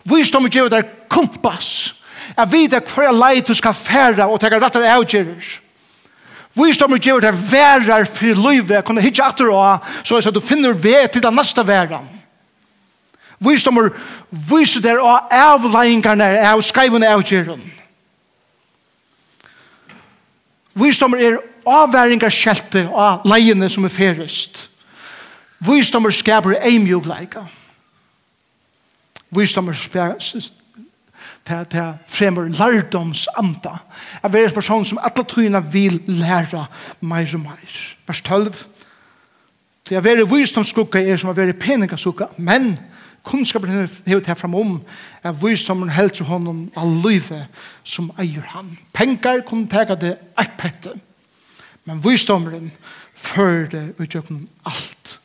Visdommer 0.08 0.52
djevet 0.52 0.76
er 0.78 0.90
kompass 1.12 1.94
at 2.38 2.52
vite 2.52 2.80
hver 2.94 3.12
lei 3.16 3.42
du 3.46 3.54
skal 3.58 3.76
fære 3.76 4.28
og 4.28 4.40
tega 4.42 4.60
rattar 4.62 4.86
avgjerer. 4.94 5.42
Visdommer 6.58 7.00
djevet 7.00 7.30
er 7.30 7.38
værer 7.52 8.06
for 8.06 8.42
livet 8.50 8.86
kunne 8.86 9.04
hitje 9.04 9.24
atter 9.24 9.52
av 9.56 9.86
så 10.04 10.20
at 10.20 10.36
du 10.36 10.42
finner 10.44 10.76
ved 10.76 11.14
til 11.14 11.24
den 11.24 11.36
neste 11.40 11.64
væren. 11.68 12.21
Visdommer 13.42 13.90
viser 14.30 14.82
der 14.82 15.00
av 15.02 15.32
avleingarna 15.34 16.28
av 16.52 16.62
skrivene 16.62 17.10
av 17.10 17.24
kjeren. 17.26 17.62
Visdommer 20.78 21.18
er 21.18 21.40
avværingarskjelte 21.66 22.86
av 22.94 23.26
leiene 23.28 23.70
som 23.70 23.86
er 23.86 23.94
ferest. 23.94 24.68
Visdommer 25.62 26.14
skaper 26.14 26.60
eimjogleika. 26.62 27.48
Visdommer 29.32 29.74
til 29.74 31.66
til 31.72 31.94
fremur 32.08 32.44
lærdomsanda. 32.44 33.78
Jeg 34.24 34.34
er 34.34 34.48
en 34.48 34.54
person 34.54 34.86
som 34.86 35.00
alle 35.02 35.24
tøyene 35.26 35.64
vil 35.74 36.02
læra 36.08 36.66
meir 37.02 37.34
og 37.34 37.40
meir. 37.40 37.78
Vers 38.08 38.22
12. 38.22 38.54
Til 39.86 39.96
jeg 39.96 40.04
være 40.04 40.30
visdomsskukka 40.30 41.02
er 41.02 41.18
som 41.18 41.30
å 41.30 41.34
være 41.34 41.54
peningaskukka, 41.54 42.26
men 42.38 42.78
Kunnskapen 43.24 43.90
hevet 44.06 44.28
her 44.28 44.34
framom 44.34 44.82
er 45.24 45.32
visdommen 45.32 45.92
til 46.10 46.26
honom 46.26 46.72
av 46.76 46.90
livet 47.06 47.48
som 47.84 48.12
eier 48.18 48.42
han. 48.42 48.78
Pengar 48.94 49.44
kunne 49.46 49.70
tega 49.70 49.96
det 49.96 50.18
eit 50.38 50.58
pette, 50.58 50.96
men 51.86 52.02
visdommen 52.04 52.72
fører 53.14 53.68
det 53.70 53.84
utgjøkken 54.00 54.48
alt 54.66 55.20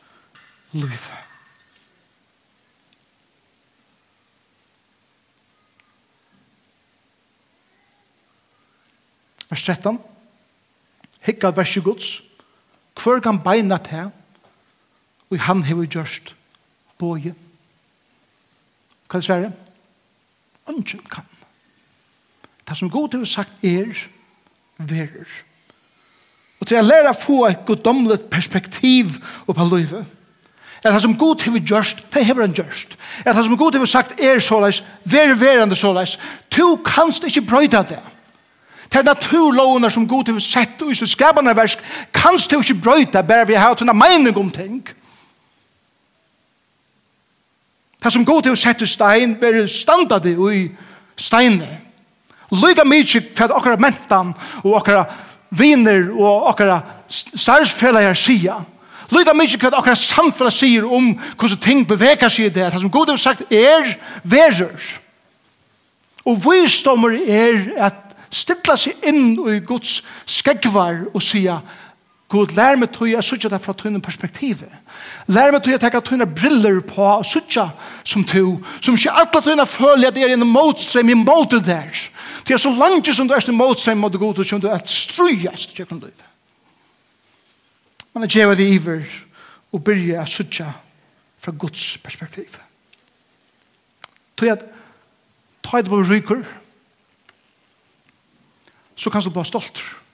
livet. 0.73 1.23
Vers 9.49 9.63
13. 9.63 9.99
Hikka 11.23 11.49
verset 11.55 11.85
gods. 11.85 12.23
Hvor 13.03 13.21
kan 13.21 13.39
beina 13.43 13.79
til? 13.79 14.11
Og 15.31 15.41
han 15.41 15.63
hever 15.63 15.87
gjørst 15.87 16.35
boje. 16.99 17.35
Hva 19.07 19.17
er 19.17 19.23
det 19.23 19.27
svære? 19.29 19.53
Ønsken 20.69 21.01
kan. 21.11 21.27
Det 22.69 22.77
som 22.77 22.91
god 22.91 23.15
har 23.15 23.25
sagt 23.25 23.65
er 23.65 23.95
verer. 24.79 25.29
Og 26.61 26.67
til 26.67 26.81
å 26.81 26.85
lære 26.87 27.13
å 27.13 27.21
få 27.21 27.39
et 27.47 27.65
goddomlet 27.69 28.27
perspektiv 28.33 29.19
på 29.47 29.69
livet. 29.71 30.05
Er 30.85 30.93
det 30.93 31.03
som 31.03 31.17
god 31.19 31.43
har 31.43 31.59
gjørst, 31.59 32.03
det 32.15 32.25
har 32.27 32.41
han 32.41 32.55
gjørst. 32.55 32.99
Er 33.25 33.33
det 33.33 33.45
som 33.45 33.57
god 33.57 33.79
har 33.79 33.87
sagt 33.87 34.21
er 34.21 34.41
såleis, 34.41 34.83
ver 35.05 35.35
verande 35.35 35.77
såleis. 35.77 36.19
Du 36.51 36.77
kanst 36.85 37.25
ikke 37.25 37.47
brøyda 37.47 37.83
det. 37.83 38.03
Det 38.93 39.01
er 39.01 39.09
naturlovene 39.09 39.91
som 39.91 40.07
god 40.09 40.29
har 40.31 40.41
sett 40.41 40.83
og 40.83 40.93
i 40.93 40.95
sitt 40.95 41.11
skapende 41.11 41.57
versk, 41.57 41.79
kanst 42.15 42.51
du 42.51 42.61
ikke 42.61 42.81
brøyda 42.83 43.23
bare 43.27 43.47
vi 43.47 43.55
har 43.59 43.73
hatt 43.73 43.83
en 43.83 43.99
mening 43.99 44.37
om 44.39 44.51
ting. 44.51 44.83
Det 44.87 45.06
Det 48.07 48.13
som 48.13 48.25
god 48.25 48.45
til 48.47 48.55
å 48.55 48.59
sette 48.59 48.87
stein, 48.87 49.33
blir 49.35 49.65
det 49.67 50.37
i 50.55 50.61
steinet. 51.19 51.81
Lyga 52.55 52.85
mykje 52.87 53.25
for 53.35 53.51
okkara 53.51 53.81
mentan 53.83 54.29
og 54.63 54.77
okkara 54.79 55.09
viner 55.51 56.13
og 56.15 56.47
okkara 56.53 56.77
starfsfellager 57.11 58.15
sier. 58.15 58.63
Lyga 59.11 59.35
mykje 59.35 59.59
for 59.59 59.75
okkara 59.75 59.99
samfunn 59.99 60.55
sier 60.55 60.87
om 60.87 61.17
hvordan 61.35 61.59
ting 61.65 61.83
beveger 61.83 62.31
seg 62.31 62.47
i 62.47 62.55
det. 62.55 62.69
Det 62.71 62.81
som 62.85 62.93
god 62.95 63.11
har 63.11 63.19
sagt 63.19 63.51
er 63.51 63.97
verer. 64.23 64.79
Og 66.23 66.39
visdommer 66.47 67.19
er 67.27 67.59
at 67.89 68.15
stilla 68.31 68.79
seg 68.79 69.03
inn 69.03 69.35
i 69.51 69.59
Guds 69.67 69.99
skegvar 70.31 71.09
og 71.11 71.27
sier 71.27 71.59
God, 72.29 72.51
lær 72.59 72.75
meg 72.75 72.91
tog 72.91 73.07
jeg 73.07 73.23
sutja 73.23 73.49
det 73.53 73.61
fra 73.63 73.73
tøyne 73.79 74.01
perspektivet. 74.03 74.71
Lær 75.31 75.53
meg 75.55 75.63
tog 75.63 75.71
jeg 75.71 75.83
tekka 75.85 76.01
tøyne 76.03 76.27
briller 76.27 76.81
på 76.83 77.05
og 77.05 77.27
sutja 77.27 77.69
som 78.03 78.25
to, 78.27 78.57
som 78.83 78.97
ikke 78.99 79.13
alle 79.15 79.43
tøyne 79.45 79.67
føler 79.71 80.09
at 80.09 80.17
det 80.17 80.25
er 80.27 80.35
en 80.35 80.47
motstrøm 80.51 81.13
i 81.13 81.19
måte 81.21 81.61
der. 81.63 81.93
Det 82.47 82.57
er 82.57 82.63
så 82.63 82.73
langt 82.75 83.07
som 83.15 83.29
du 83.29 83.35
er 83.35 83.47
en 83.47 83.59
motstrøm 83.59 84.03
mot 84.03 84.19
god, 84.19 84.43
som 84.45 84.61
du 84.61 84.67
er 84.67 84.75
et 84.81 84.91
strøyest 84.91 85.77
kjøkken 85.77 86.03
liv. 86.03 86.25
Man 88.15 88.27
er 88.27 88.33
djeva 88.33 88.57
det 88.59 88.67
iver 88.75 89.07
og 89.71 89.85
byrja 89.87 90.25
sutja 90.27 90.73
fra 91.39 91.55
Guds 91.55 91.85
perspektiv. 92.03 92.59
Tog 94.35 94.51
jeg 94.51 94.65
tøyde 95.63 95.95
på 95.95 96.03
ryker, 96.11 96.43
så 98.97 99.11
kan 99.15 99.23
du 99.23 99.31
bare 99.31 99.47
stoltere 99.47 100.06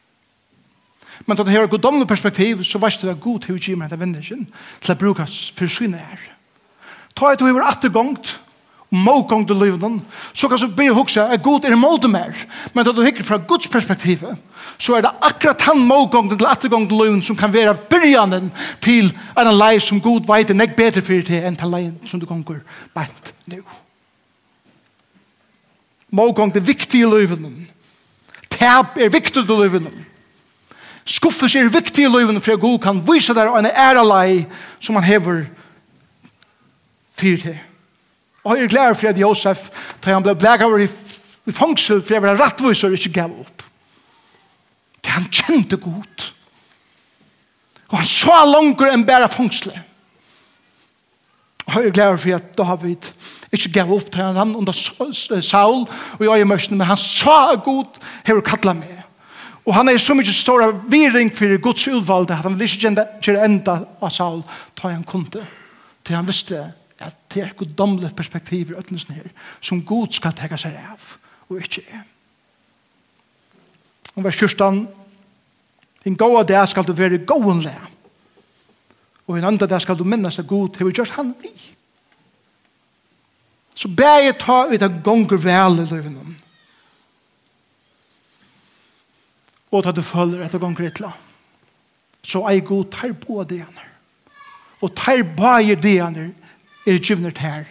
Men 1.26 1.36
da 1.36 1.44
det 1.44 1.52
her 1.54 1.66
godomne 1.70 2.06
perspektiv, 2.06 2.64
så 2.64 2.78
vet 2.82 3.02
du 3.02 3.10
at 3.10 3.20
god 3.20 3.44
til 3.44 3.56
å 3.56 3.60
gi 3.60 3.74
meg 3.74 3.86
etter 3.86 4.00
vendingen 4.00 4.46
til 4.80 4.94
å 4.94 4.98
bruke 4.98 5.26
for 5.28 5.70
syne 5.70 6.00
her. 6.00 6.24
Ta 7.14 7.32
et 7.32 7.40
du 7.40 7.46
hever 7.46 7.66
attergångt, 7.68 8.38
mågångt 8.92 9.50
i 9.50 9.54
livet, 9.56 10.00
så 10.34 10.48
kan 10.48 10.60
du 10.60 10.74
begynne 10.76 10.92
å 10.92 11.00
huske 11.00 11.22
at 11.24 11.42
god 11.42 11.64
er 11.64 11.76
måte 11.80 12.08
mer. 12.12 12.36
Men 12.74 12.84
da 12.84 12.92
du 12.92 13.00
hikker 13.04 13.24
fra 13.24 13.38
Guds 13.48 13.68
perspektiv, 13.72 14.24
så 14.78 14.96
er 14.96 15.06
det 15.06 15.12
akkurat 15.24 15.64
han 15.68 15.80
mågångt 15.88 16.36
til 16.36 16.48
attergångt 16.48 16.92
i 16.92 16.98
livet 17.00 17.24
som 17.24 17.36
kan 17.36 17.52
være 17.52 17.76
begynnelsen 17.88 18.50
til 18.84 19.12
en 19.38 19.52
lei 19.56 19.78
som 19.80 20.00
god 20.00 20.28
vet 20.28 20.52
er 20.52 20.58
nek 20.58 20.76
bedre 20.76 21.04
for 21.04 21.24
deg 21.24 21.48
enn 21.48 21.56
til 21.56 21.72
leien 21.72 21.96
som 22.10 22.20
du 22.20 22.28
gonger 22.28 22.60
beint 22.96 23.32
nu. 23.48 23.62
Mågångt 26.12 26.56
er 26.56 26.68
viktig 26.68 27.00
i 27.00 27.08
livet. 27.08 27.40
Tap 28.52 28.98
er 29.00 29.08
viktig 29.08 29.46
i 29.46 29.60
livet. 29.62 29.88
Skuffelse 31.04 31.58
er 31.58 31.72
viktig 31.72 32.04
i 32.04 32.10
løyven 32.10 32.40
for 32.42 32.54
at 32.54 32.62
Gud 32.62 32.78
kan 32.82 33.02
vise 33.06 33.34
deg 33.34 33.50
en 33.50 33.66
ære 33.66 34.04
lei 34.06 34.44
som 34.80 34.98
han 34.98 35.06
hever 35.06 35.44
fyrt 37.18 37.42
til. 37.46 37.58
Og 38.44 38.56
jeg 38.56 38.64
er 38.64 38.68
glad 38.68 38.94
for 38.98 39.08
at 39.08 39.18
Josef, 39.18 39.68
da 40.02 40.14
han 40.14 40.22
ble 40.22 40.34
blægaver 40.38 40.84
i, 40.86 40.88
i 41.46 41.54
fangsel 41.54 42.02
for 42.02 42.14
jeg 42.14 42.22
var 42.22 42.40
rettvis 42.40 42.82
og 42.86 42.94
ikke 42.96 43.14
gav 43.20 43.34
opp. 43.42 43.62
Det 45.02 45.10
han 45.10 45.28
kjente 45.30 45.76
godt. 45.76 46.32
Og 47.90 47.98
han 47.98 48.08
så 48.08 48.38
langer 48.48 48.92
enn 48.92 49.06
bare 49.06 49.30
fangslet. 49.30 49.78
Og 51.66 51.76
jeg 51.76 51.90
er 51.90 51.94
glad 51.94 52.18
for 52.18 52.34
at 52.36 52.56
David 52.58 53.10
ikke 53.52 53.72
gav 53.74 53.92
opp 53.94 54.10
til 54.12 54.24
han 54.24 54.56
under 54.56 54.74
Saul 55.40 55.84
og 56.18 56.24
i 56.24 56.30
øyemørsene, 56.30 56.78
men 56.78 56.86
han 56.86 56.96
sa 56.98 57.54
god, 57.54 58.00
hever 58.26 58.42
kattla 58.46 58.74
meg. 58.74 59.01
Og 59.64 59.74
han 59.74 59.88
er 59.88 59.98
så 60.02 60.14
mye 60.14 60.34
stor 60.34 60.64
viring 60.90 61.30
for 61.34 61.58
Guds 61.62 61.86
utvalgte 61.86 62.34
at 62.34 62.46
han 62.46 62.56
vil 62.58 62.66
ikke 62.66 63.06
gjøre 63.22 63.44
enda 63.46 63.76
av 64.02 64.10
Saul 64.10 64.42
ta 64.78 64.90
han 64.90 65.04
kunde. 65.06 65.44
Til 66.02 66.16
han 66.18 66.26
visste 66.26 66.72
at 67.02 67.18
det 67.34 67.42
er 67.42 67.50
et 67.50 67.58
goddomlet 67.58 68.16
perspektiv 68.16 68.70
i 68.70 68.78
ødelsen 68.78 69.14
her 69.14 69.30
som 69.60 69.82
Gud 69.86 70.14
skal 70.14 70.34
tega 70.38 70.58
seg 70.58 70.74
av 70.78 71.14
og 71.48 71.60
ikke 71.62 71.84
er. 71.90 72.02
Og 74.16 74.24
vers 74.26 74.36
14 74.36 74.86
Din 76.04 76.16
gode 76.18 76.48
dag 76.48 76.68
skal 76.68 76.84
du 76.84 76.92
være 76.92 77.22
gåen 77.22 77.60
le. 77.62 77.74
Og 79.26 79.38
en 79.38 79.44
andre 79.44 79.68
dag 79.70 79.82
skal 79.82 79.94
du 79.98 80.04
minnes 80.04 80.38
at 80.38 80.46
Gud 80.46 80.76
har 80.78 80.90
gjort 80.90 81.14
han 81.14 81.34
vi. 81.42 81.52
Så 83.74 83.88
ber 83.88 84.18
jeg 84.24 84.38
ta 84.40 84.64
ut 84.66 84.82
av 84.82 84.98
gonger 85.04 85.38
vel 85.38 85.78
i 85.78 85.86
løyvnum. 85.86 86.34
og 89.72 89.86
at 89.88 89.96
du 89.96 90.02
følger 90.04 90.44
etter 90.44 90.60
gang 90.60 90.76
grittla. 90.76 91.12
Så 92.22 92.44
ei 92.50 92.60
god 92.60 92.90
tar 92.92 93.14
på 93.18 93.40
det 93.42 93.56
deaner. 93.56 93.88
Og 94.82 94.92
tar 94.94 95.22
på 95.36 95.54
det 95.64 95.80
deaner 95.82 96.30
er 96.86 96.98
givnet 96.98 97.38
her 97.38 97.64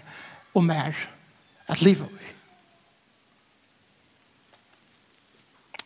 og 0.56 0.64
mer 0.64 0.96
at 1.68 1.82
livet 1.82 2.10
vi. 2.10 2.18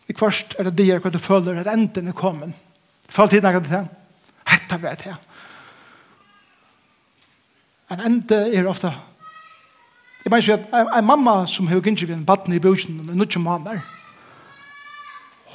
I 0.07 0.13
kvart 0.13 0.55
er 0.59 0.70
det 0.70 0.78
der 0.78 1.01
hva 1.01 1.11
du 1.11 1.20
føler 1.20 1.59
at 1.59 1.70
enden 1.70 2.07
er 2.07 2.18
kommet. 2.18 2.53
Fall 3.09 3.30
tiden 3.30 3.49
er 3.49 3.59
til. 3.59 3.88
Hetta 4.45 4.78
vet 4.82 5.05
jeg. 5.05 5.18
En 7.91 8.01
ende 8.01 8.39
er 8.55 8.68
ofte 8.68 8.93
Jeg 10.26 10.32
mener 10.32 10.41
ikke 10.41 10.74
at 10.74 10.88
en 10.97 11.05
mamma 11.05 11.45
som 11.45 11.68
har 11.68 11.82
gynnsjøv 11.86 12.09
en 12.09 12.26
baden 12.26 12.53
i 12.53 12.59
bøsjen 12.59 12.99
og 12.99 13.05
nødvendig 13.05 13.41
mann 13.41 13.82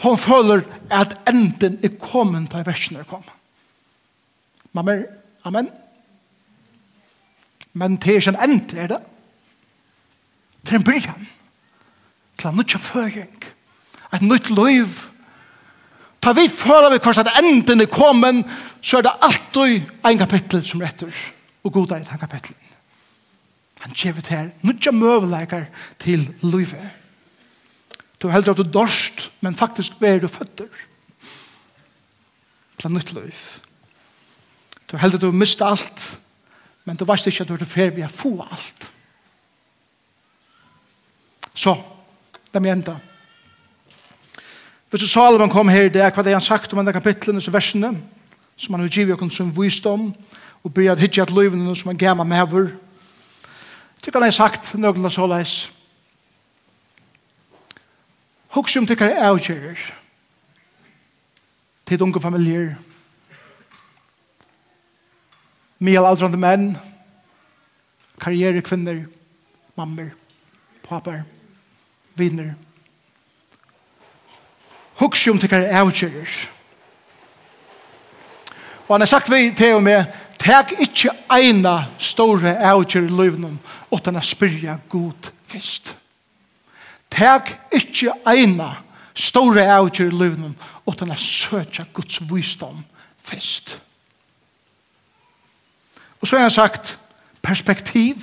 hon 0.01 0.19
føler 0.19 0.65
at 0.91 1.15
enden 1.29 1.79
er 1.85 1.97
kommet 2.01 2.49
på 2.51 2.63
versen 2.65 2.97
er 2.97 3.09
kommet. 3.09 3.33
Mamma, 4.73 5.03
amen. 5.45 5.69
Men 7.73 7.97
det 7.97 8.11
er 8.11 8.21
ikke 8.21 8.35
en 8.35 8.51
end, 8.51 8.73
er 8.77 8.87
det? 8.87 9.01
Det 10.65 10.73
er 10.73 10.79
en 10.79 10.85
brygjeng. 10.85 11.29
Til 12.39 12.49
en 12.49 12.57
nødt 12.57 12.81
føring. 12.81 13.45
Et 14.15 14.23
nytt 14.23 14.51
liv. 14.51 14.89
Ta 16.23 16.33
vi 16.37 16.49
føler 16.49 16.91
vi 16.93 16.99
kanskje 16.99 17.25
at 17.27 17.45
enden 17.45 17.81
er 17.81 17.87
kommet, 17.87 18.45
så 18.83 18.99
er 18.99 19.03
det 19.03 19.19
alltid 19.23 19.89
en 20.07 20.19
kapittel 20.19 20.65
som 20.67 20.81
retter. 20.81 21.13
Og 21.65 21.73
god 21.73 21.91
er 21.91 21.97
i 22.03 22.09
den 22.09 22.19
kapittelen. 22.21 22.67
Han 23.81 23.95
kjevet 23.97 24.27
her 24.27 24.49
nødja 24.63 24.93
møvleikar 24.93 25.65
til 25.99 26.29
livet. 26.43 27.00
Du 28.23 28.29
heldur 28.29 28.53
at 28.53 28.61
du 28.61 28.69
dorst, 28.69 29.31
men 29.41 29.57
faktisk 29.57 29.99
ber 29.99 30.19
du 30.21 30.29
føtter. 30.29 30.69
Til 32.79 32.89
en 32.89 32.95
nytt 32.99 33.13
liv. 33.17 33.37
Du 34.91 34.97
heldur 34.97 35.17
at 35.19 35.23
du 35.23 35.33
mist 35.33 35.63
alt, 35.63 36.05
men 36.85 36.97
du 36.97 37.05
veist 37.09 37.27
ikke 37.27 37.47
at 37.47 37.49
du 37.49 37.55
er 37.55 37.69
fer 37.69 37.95
vi 37.95 38.05
har 38.05 38.13
få 38.13 38.35
alt. 38.45 38.91
Så, 41.55 41.75
det 42.53 42.61
er 42.61 42.73
enda. 42.73 42.97
Hvis 44.91 45.01
du 45.01 45.09
Salomon 45.09 45.51
kom 45.51 45.69
her, 45.69 45.89
det 45.89 46.03
er 46.03 46.11
hva 46.11 46.23
det 46.27 46.33
han 46.35 46.43
sagt 46.43 46.73
om 46.73 46.81
denne 46.81 46.93
kapitlen, 46.93 47.39
disse 47.39 47.53
versene, 47.53 47.93
som 48.57 48.75
han 48.75 48.83
har 48.83 48.93
givet 48.93 49.23
oss 49.23 49.37
som 49.37 49.53
visdom, 49.55 50.11
og 50.65 50.75
byrja 50.75 50.93
at 50.93 51.01
hitje 51.01 51.23
at 51.23 51.31
løyvene 51.33 51.77
som 51.77 51.93
han 51.93 52.01
gamma 52.01 52.25
mever. 52.25 52.73
Jeg 53.97 54.03
tykker 54.03 54.21
han 54.21 54.27
har 54.27 54.37
sagt, 54.37 54.75
nøgla 54.75 55.11
såleis, 55.11 55.71
Hoks 58.51 58.77
om 58.77 58.87
tykkar 58.87 59.15
avgjerer. 59.15 59.79
Tid 61.87 62.03
unge 62.03 62.21
familjer. 62.23 62.73
Mial 65.79 66.07
aldrande 66.07 66.39
menn. 66.39 66.73
Karriere 68.21 68.63
kvinner. 68.63 69.05
Mammer. 69.79 70.11
Papar. 70.83 71.23
Vinner. 72.19 72.55
Hoks 74.99 75.29
om 75.31 75.39
tykkar 75.39 75.71
avgjerer. 75.71 76.35
Og 78.89 78.95
han 78.95 79.07
har 79.07 79.13
sagt 79.15 79.31
vi 79.31 79.53
til 79.55 79.79
og 79.79 79.87
med 79.87 80.05
Tek 80.41 80.73
ikkje 80.81 81.13
eina 81.29 81.75
store 82.01 82.55
avgjør 82.65 83.05
i 83.05 83.13
løyvnum, 83.13 83.59
utan 83.93 84.17
a 84.17 84.23
spyrja 84.25 84.79
god 84.89 85.29
fyrst. 85.53 85.93
Tek 87.11 87.57
ikkje 87.75 88.15
eina 88.29 88.75
store 89.15 89.65
avgjør 89.67 90.11
i 90.11 90.17
livnen, 90.17 90.57
utan 90.87 91.11
at 91.11 91.19
søtja 91.19 91.85
Guds 91.93 92.21
visdom 92.31 92.85
fest. 93.19 93.81
Og 96.21 96.29
så 96.29 96.37
har 96.37 96.43
han 96.43 96.51
sagt 96.51 96.99
perspektiv. 97.43 98.17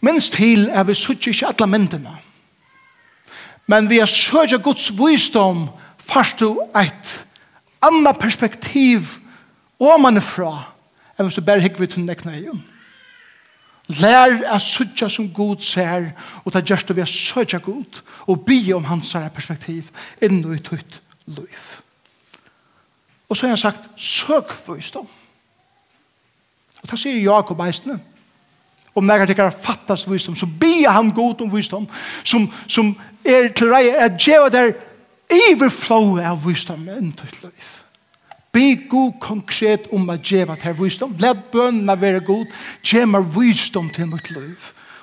Minst 0.00 0.32
til 0.32 0.68
er 0.68 0.82
vi 0.82 0.94
søtja 0.94 1.32
ikkje 1.32 1.52
alle 1.52 1.66
myndene. 1.66 2.16
Men 3.66 3.90
vi 3.90 3.98
har 3.98 4.06
søtja 4.06 4.56
Guds 4.56 4.90
visdom 4.96 5.68
fast 5.98 6.40
du 6.40 6.54
eit 6.76 7.14
anna 7.84 8.12
perspektiv 8.16 9.18
omanifra 9.78 10.54
enn 11.18 11.28
hvis 11.28 11.36
du 11.38 11.44
bare 11.44 11.62
hikker 11.62 11.82
vi 11.82 11.90
til 11.92 12.06
nekna 12.06 12.36
igjen. 12.38 12.62
Lær 13.88 14.42
a 14.52 14.58
suttja 14.60 15.08
som 15.08 15.30
god 15.32 15.62
ser, 15.64 16.10
og 16.44 16.52
ta 16.52 16.60
gjerst 16.60 16.90
vi 16.92 17.00
a 17.00 17.06
suttja 17.08 17.58
god, 17.64 18.02
og 18.28 18.44
bi 18.44 18.72
om 18.76 18.84
hans 18.84 19.14
perspektiv, 19.34 19.88
innu 20.22 20.52
i 20.52 20.60
tutt 20.60 21.00
liv. 21.26 21.70
Og 23.28 23.36
så 23.36 23.46
har 23.46 23.56
han 23.56 23.58
sagt, 23.58 23.90
søk 23.96 24.52
visdom. 24.68 25.08
Og 26.82 26.90
det 26.90 27.00
sier 27.00 27.20
Jakob 27.22 27.60
eisne. 27.60 27.98
Om 28.94 29.04
nægar 29.04 29.26
tekkar 29.26 29.50
fattast 29.50 30.08
visdom, 30.10 30.36
så 30.36 30.46
bia 30.60 30.90
han 30.90 31.10
god 31.14 31.40
om 31.40 31.56
visdom, 31.56 31.88
som, 32.24 32.48
som 32.68 32.96
er 33.24 33.52
til 33.56 33.72
rei, 33.72 33.88
er 33.88 34.16
djeva 34.16 34.48
der 34.48 34.72
iverflow 35.28 36.18
av 36.24 36.40
visdom 36.46 36.88
enn 36.92 37.12
tutt 37.16 37.42
liv. 37.44 37.74
Be 38.58 38.88
god 38.88 39.12
konkret 39.20 39.86
om 39.92 40.10
at 40.10 40.22
djeva 40.26 40.56
til 40.58 40.74
visdom. 40.82 41.14
Let 41.18 41.44
bønene 41.52 42.00
være 42.00 42.20
god. 42.20 42.46
Djema 42.82 43.20
visdom 43.20 43.90
til 43.90 44.06
mitt 44.06 44.30
liv. 44.30 44.56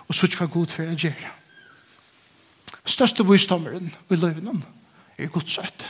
Og 0.08 0.16
så 0.16 0.28
ikke 0.28 0.48
god 0.48 0.74
for 0.74 0.84
å 0.84 0.96
gjøre. 1.00 1.30
Største 2.86 3.24
visdommeren 3.26 3.94
i 4.12 4.18
livet 4.20 4.50
er 5.18 5.32
Guds 5.32 5.58
øyne. 5.58 5.88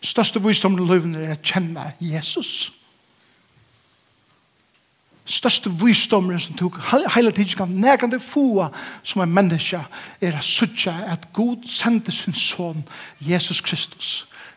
Største 0.00 0.42
visdommeren 0.44 0.86
i 0.86 0.92
livet 0.92 1.24
er 1.24 1.34
å 1.34 1.40
kjenne 1.42 1.88
Jesus. 2.00 2.70
Største 5.24 5.72
visdommeren 5.82 6.40
som 6.40 6.54
tok 6.60 6.78
hele 7.16 7.32
tiden 7.32 7.58
kan 7.58 7.74
nærkende 7.74 8.20
få 8.22 8.68
som 9.02 9.24
en 9.24 9.34
menneske 9.34 9.82
er 10.20 10.38
å 10.38 10.46
søtte 10.46 10.94
at 10.94 11.26
God 11.32 11.66
sendte 11.66 12.14
sin 12.14 12.38
son 12.38 12.86
Jesus 13.18 13.60
Kristus 13.64 14.14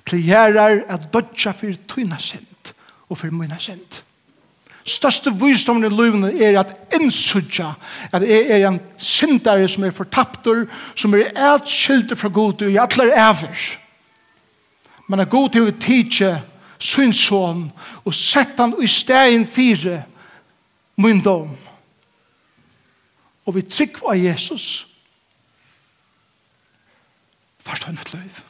prierar 0.07 0.81
at 0.87 1.09
dodja 1.13 1.51
for 1.51 1.75
tøyna 1.91 2.19
sent 2.21 2.73
og 3.09 3.19
for 3.19 3.31
møyna 3.31 3.59
sent. 3.59 4.03
Største 4.87 5.33
visdommen 5.35 5.83
i 5.83 5.91
livene 5.91 6.29
er 6.43 6.61
at 6.61 6.71
innsudja 6.95 7.73
at 8.15 8.23
jeg 8.23 8.47
er 8.55 8.67
en 8.69 8.79
sindare 8.97 9.67
som 9.67 9.83
er 9.83 9.91
fortaptor, 9.91 10.63
som 10.95 11.15
er 11.15 11.33
atskilde 11.35 12.15
fra 12.15 12.31
god 12.31 12.63
og 12.63 12.71
i 12.71 12.79
alle 12.79 13.09
æver. 13.11 13.65
Men 15.07 15.19
er 15.19 15.31
god 15.31 15.49
til 15.51 15.67
å 15.67 15.75
tidsje 15.75 16.31
synsson 16.79 17.67
og 18.05 18.15
sette 18.15 18.63
han 18.63 18.75
i 18.83 18.87
stegen 18.87 19.47
fire 19.47 20.01
myndom. 20.95 21.51
Og 23.47 23.55
vi 23.55 23.63
av 24.07 24.15
Jesus. 24.15 24.87
Først 27.63 27.83
han 27.83 27.99
et 27.99 28.13
løyv. 28.13 28.46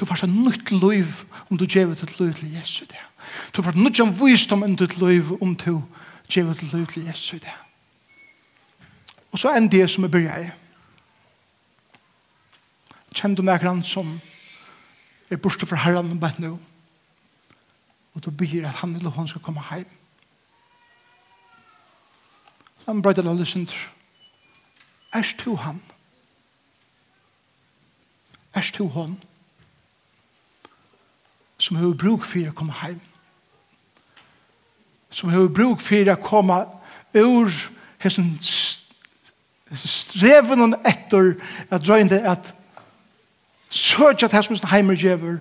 Du 0.00 0.06
får 0.06 0.24
en 0.24 0.42
nytt 0.44 0.70
liv 0.70 1.24
om 1.50 1.58
du 1.58 1.64
gjør 1.66 1.94
ditt 1.94 2.20
liv 2.20 2.34
til 2.34 2.52
Jesu 2.54 2.84
det. 2.86 3.00
Du 3.56 3.62
får 3.62 3.74
en 3.74 3.82
nytt 3.82 3.96
som 3.96 4.14
visdom 4.20 4.62
om 4.62 4.76
ditt 4.76 4.96
liv 4.98 5.32
om 5.42 5.56
du 5.56 5.82
gjør 6.30 6.52
ditt 6.52 6.72
liv 6.72 6.86
til 6.86 7.06
Jesu 7.06 7.38
det. 7.38 7.54
Og 9.32 9.38
så 9.38 9.50
en 9.54 9.68
det 9.68 9.90
som 9.90 10.04
jeg 10.04 10.10
begynner 10.10 10.46
i. 10.46 10.50
Kjenn 13.14 13.34
du 13.34 13.42
nærkere 13.42 13.82
som 13.84 14.20
er 15.30 15.36
borte 15.36 15.66
fra 15.66 15.76
herren 15.76 16.12
og 16.14 16.20
bare 16.20 16.42
nå. 16.42 16.58
Og 18.14 18.24
du 18.24 18.30
begynner 18.30 18.70
at 18.70 18.80
han 18.82 18.96
eller 18.96 19.10
hun 19.10 19.28
skal 19.28 19.42
komme 19.42 19.62
hjem. 19.70 19.86
Så 22.78 22.92
han 22.92 23.02
brøyde 23.02 23.30
alle 23.30 23.46
synder. 23.46 23.74
Erst 25.14 25.44
du 25.44 25.54
han. 25.56 25.82
Erst 28.54 28.78
du 28.78 28.88
hånd 28.88 29.16
som 31.58 31.76
har 31.76 31.94
bruk 31.94 32.24
for 32.24 32.48
å 32.48 32.54
komme 32.54 32.74
hjem. 32.82 33.00
Som 35.10 35.32
har 35.32 35.48
bruk 35.48 35.82
for 35.82 36.12
å 36.12 36.18
komme 36.22 36.58
ur 37.16 37.52
hessen 37.98 38.36
streven 39.74 40.64
og 40.64 40.86
etter 40.86 41.34
at 41.70 41.84
drøyende 41.84 42.20
at 42.24 42.54
søkja 43.70 44.28
til 44.28 44.36
hessen 44.36 44.68
heimer 44.70 44.96
djever 44.96 45.40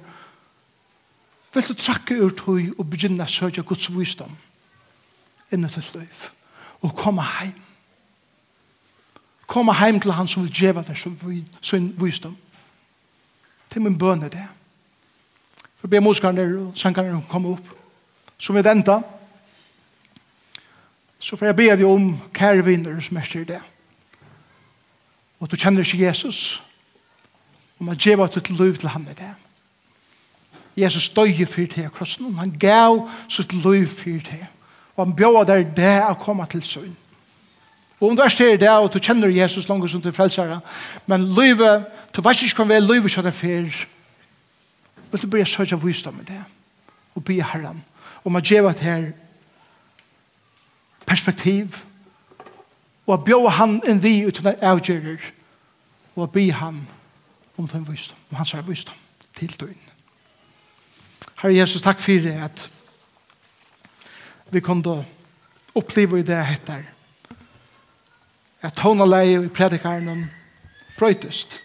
vil 1.53 1.67
du 1.67 1.73
trakke 1.73 2.17
ur 2.19 2.33
tog 2.35 2.73
og 2.77 2.89
begynne 2.89 3.23
å 3.23 3.31
søkja 3.31 3.63
Guds 3.65 3.87
visdom 3.93 4.33
inne 5.51 5.69
til 5.71 5.85
liv 5.95 6.27
og 6.85 6.93
komme 6.95 7.23
hjem. 7.37 7.55
Komme 9.47 9.73
hjem 9.79 9.99
til 10.03 10.11
han 10.11 10.27
som 10.27 10.43
vil 10.43 10.53
djeva 10.53 10.83
deg 10.85 10.99
som 10.99 11.87
visdom. 11.97 12.35
Det 13.69 13.79
er 13.79 13.85
min 13.85 13.97
bønne 13.97 14.29
det 14.29 14.43
for 15.77 15.87
be 15.87 16.01
musikarne 16.01 16.45
og 16.59 16.71
sankarne 16.75 17.21
komme 17.29 17.53
opp. 17.55 17.73
Så 18.37 18.53
vi 18.53 18.63
venter. 18.63 19.01
Så 21.19 21.35
får 21.35 21.45
jeg 21.45 21.55
be 21.55 21.69
deg 21.71 21.85
om 21.85 22.11
kære 22.33 22.65
vinner 22.65 23.01
som 23.01 23.17
er 23.17 23.25
til 23.31 23.47
det. 23.47 23.61
Og 25.39 25.51
du 25.51 25.55
kjenner 25.55 25.85
ikke 25.85 26.05
Jesus. 26.05 26.61
Og 27.79 27.85
man 27.85 27.97
djeva 27.97 28.27
til 28.27 28.55
liv 28.57 28.77
til 28.77 28.89
ham 28.89 29.07
i 29.09 29.17
det. 29.17 29.33
Jesus 30.77 31.09
døye 31.09 31.45
fyrt 31.45 31.69
til 31.69 31.89
krossen. 31.89 32.37
Han 32.37 32.51
gav 32.59 33.09
sitt 33.29 33.53
liv 33.53 33.87
for 33.87 34.03
til. 34.03 34.45
Og 34.95 35.05
han 35.05 35.15
bjør 35.15 35.43
deg 35.43 35.73
det 35.77 35.97
å 36.05 36.13
komme 36.17 36.45
til 36.49 36.63
sønn. 36.65 36.95
Og 37.99 38.09
om 38.09 38.15
du 38.15 38.21
er 38.21 38.29
styrir 38.29 38.59
det, 38.61 38.69
og 38.69 38.93
du 38.93 38.99
kjenner 38.99 39.27
Jesus 39.33 39.69
langt 39.69 39.89
som 39.89 40.01
du 40.01 40.11
frelsere, 40.11 40.59
men 41.05 41.23
livet, 41.33 41.85
du 42.15 42.21
vet 42.21 42.41
ikke 42.43 42.61
hva 42.61 42.67
vi 42.69 42.75
er 42.77 42.85
livet 42.85 43.11
som 43.11 43.25
er 43.25 43.33
fyrt, 43.33 43.87
vil 45.11 45.21
du 45.21 45.27
börja 45.27 45.73
av 45.73 45.85
visdom 45.85 46.19
i 46.21 46.23
det 46.23 46.43
og 47.15 47.23
be 47.23 47.43
Herren 47.43 47.83
om 48.23 48.35
att 48.35 48.51
ge 48.51 48.57
ett 48.57 48.79
her 48.79 49.13
perspektiv 51.05 51.83
og 53.07 53.13
at 53.13 53.23
bjóa 53.23 53.49
han 53.49 53.81
en 53.87 54.03
vi 54.03 54.25
uten 54.25 54.47
at 54.47 54.59
avgjerer 54.61 55.17
og 56.15 56.23
at 56.23 56.31
bi 56.31 56.49
han 56.49 56.87
om 57.57 57.67
den 57.67 57.87
visdom, 57.91 58.17
om 58.29 58.35
hans 58.35 58.51
herre 58.51 58.67
visdom 58.67 58.95
til 59.35 59.55
døgn. 59.59 59.79
Herre 61.37 61.55
Jesus, 61.55 61.81
takk 61.81 62.01
for 62.01 62.11
det 62.11 62.33
at 62.43 62.69
vi 64.49 64.59
kunne 64.59 65.05
oppleve 65.75 66.19
i 66.19 66.23
det 66.23 66.45
heter 66.45 66.83
at 68.61 68.73
tonaleie 68.73 69.43
i 69.45 69.47
predikaren 69.47 70.31
brøytest 70.97 71.61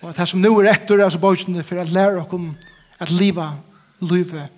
Og 0.00 0.14
det 0.14 0.28
som 0.30 0.40
nå 0.40 0.52
er 0.60 0.72
etter 0.72 1.02
altså 1.02 1.20
bøkene, 1.22 1.64
for 1.66 1.80
å 1.80 1.86
lære 1.86 2.22
oss 2.22 2.68
at 2.98 3.10
liva 3.10 3.52
livet 4.00 4.50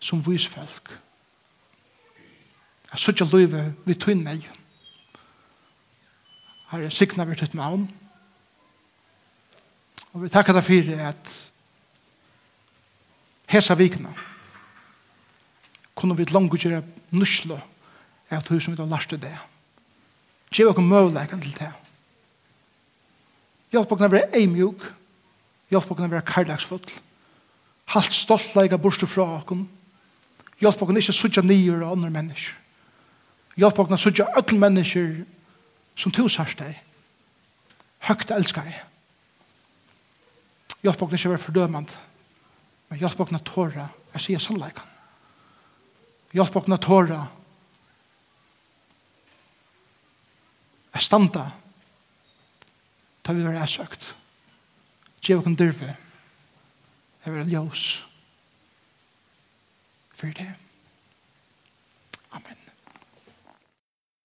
som 0.00 0.22
visfolk. 0.26 0.90
At 2.90 3.08
ikke 3.08 3.28
livet 3.30 3.76
vi 3.86 3.94
tog 3.94 4.14
inn 4.14 4.24
meg. 4.24 4.42
i. 4.42 4.60
Herre, 6.70 6.90
sikna 6.90 7.24
vi 7.26 7.34
ditt 7.34 7.54
navn. 7.54 7.88
Og 10.12 10.22
vi 10.24 10.28
takker 10.30 10.54
deg 10.54 10.66
for 10.66 10.90
at 11.06 11.30
hesa 13.50 13.74
vikene 13.78 14.10
kunne 15.98 16.16
vi 16.16 16.24
langt 16.30 16.54
gjøre 16.62 16.82
nuslo 17.12 17.58
av 18.30 18.46
hur 18.48 18.60
som 18.62 18.72
vi 18.72 18.78
da 18.78 18.86
lærte 18.88 19.18
det. 19.20 19.34
Gjør 20.54 20.72
dere 20.72 20.86
mulighet 20.86 21.34
til 21.42 21.56
det. 21.58 21.72
Hjelp 23.70 23.92
oss 23.92 24.02
å 24.02 24.10
være 24.10 24.30
eimjuk. 24.36 24.82
Hjelp 25.70 25.90
oss 25.90 26.00
å 26.00 26.08
være 26.08 26.26
karlagsfull. 26.26 26.82
Halt 27.94 28.14
stoltleika 28.14 28.78
borste 28.78 29.06
fra 29.06 29.26
oss. 29.38 29.66
Hjelp 30.60 30.82
okken 30.82 31.00
ikke 31.00 31.16
sutja 31.16 31.42
nyer 31.42 31.80
av 31.80 31.94
andre 31.96 32.10
mennesker. 32.12 32.56
Hjelp 33.58 33.78
oss 33.80 33.96
å 33.96 34.02
sutja 34.04 34.28
öll 34.36 34.58
mennesker 34.58 35.24
som 35.98 36.12
tu 36.12 36.26
sørst 36.28 36.60
deg. 36.60 36.76
Høgt 38.08 38.30
elskar 38.34 38.68
jeg. 38.68 38.82
Hjelp 40.84 41.02
okken 41.02 41.18
ikke 41.18 41.34
være 41.34 41.44
fordømant. 41.44 41.96
Men 42.90 43.00
hjelp 43.00 43.20
oss 43.22 43.34
å 43.36 43.42
tåre. 43.46 43.88
Jeg 44.14 44.24
sier 44.24 44.42
sannleikan. 44.42 44.86
Hjelp 46.34 46.56
oss 46.56 46.70
å 46.70 46.80
tåre. 46.82 47.20
Jeg 50.94 51.06
standa. 51.06 51.46
Jeg 51.46 51.69
ta 53.30 53.34
vi 53.34 53.44
være 53.46 53.62
æsøkt. 53.62 54.16
Gjev 55.22 55.38
okken 55.38 55.54
dyrve. 55.58 55.96
Jeg 57.24 57.34
vil 57.34 57.52
ljøs. 57.52 57.84
For 60.18 60.26
det. 60.26 60.54
Amen. 62.32 62.59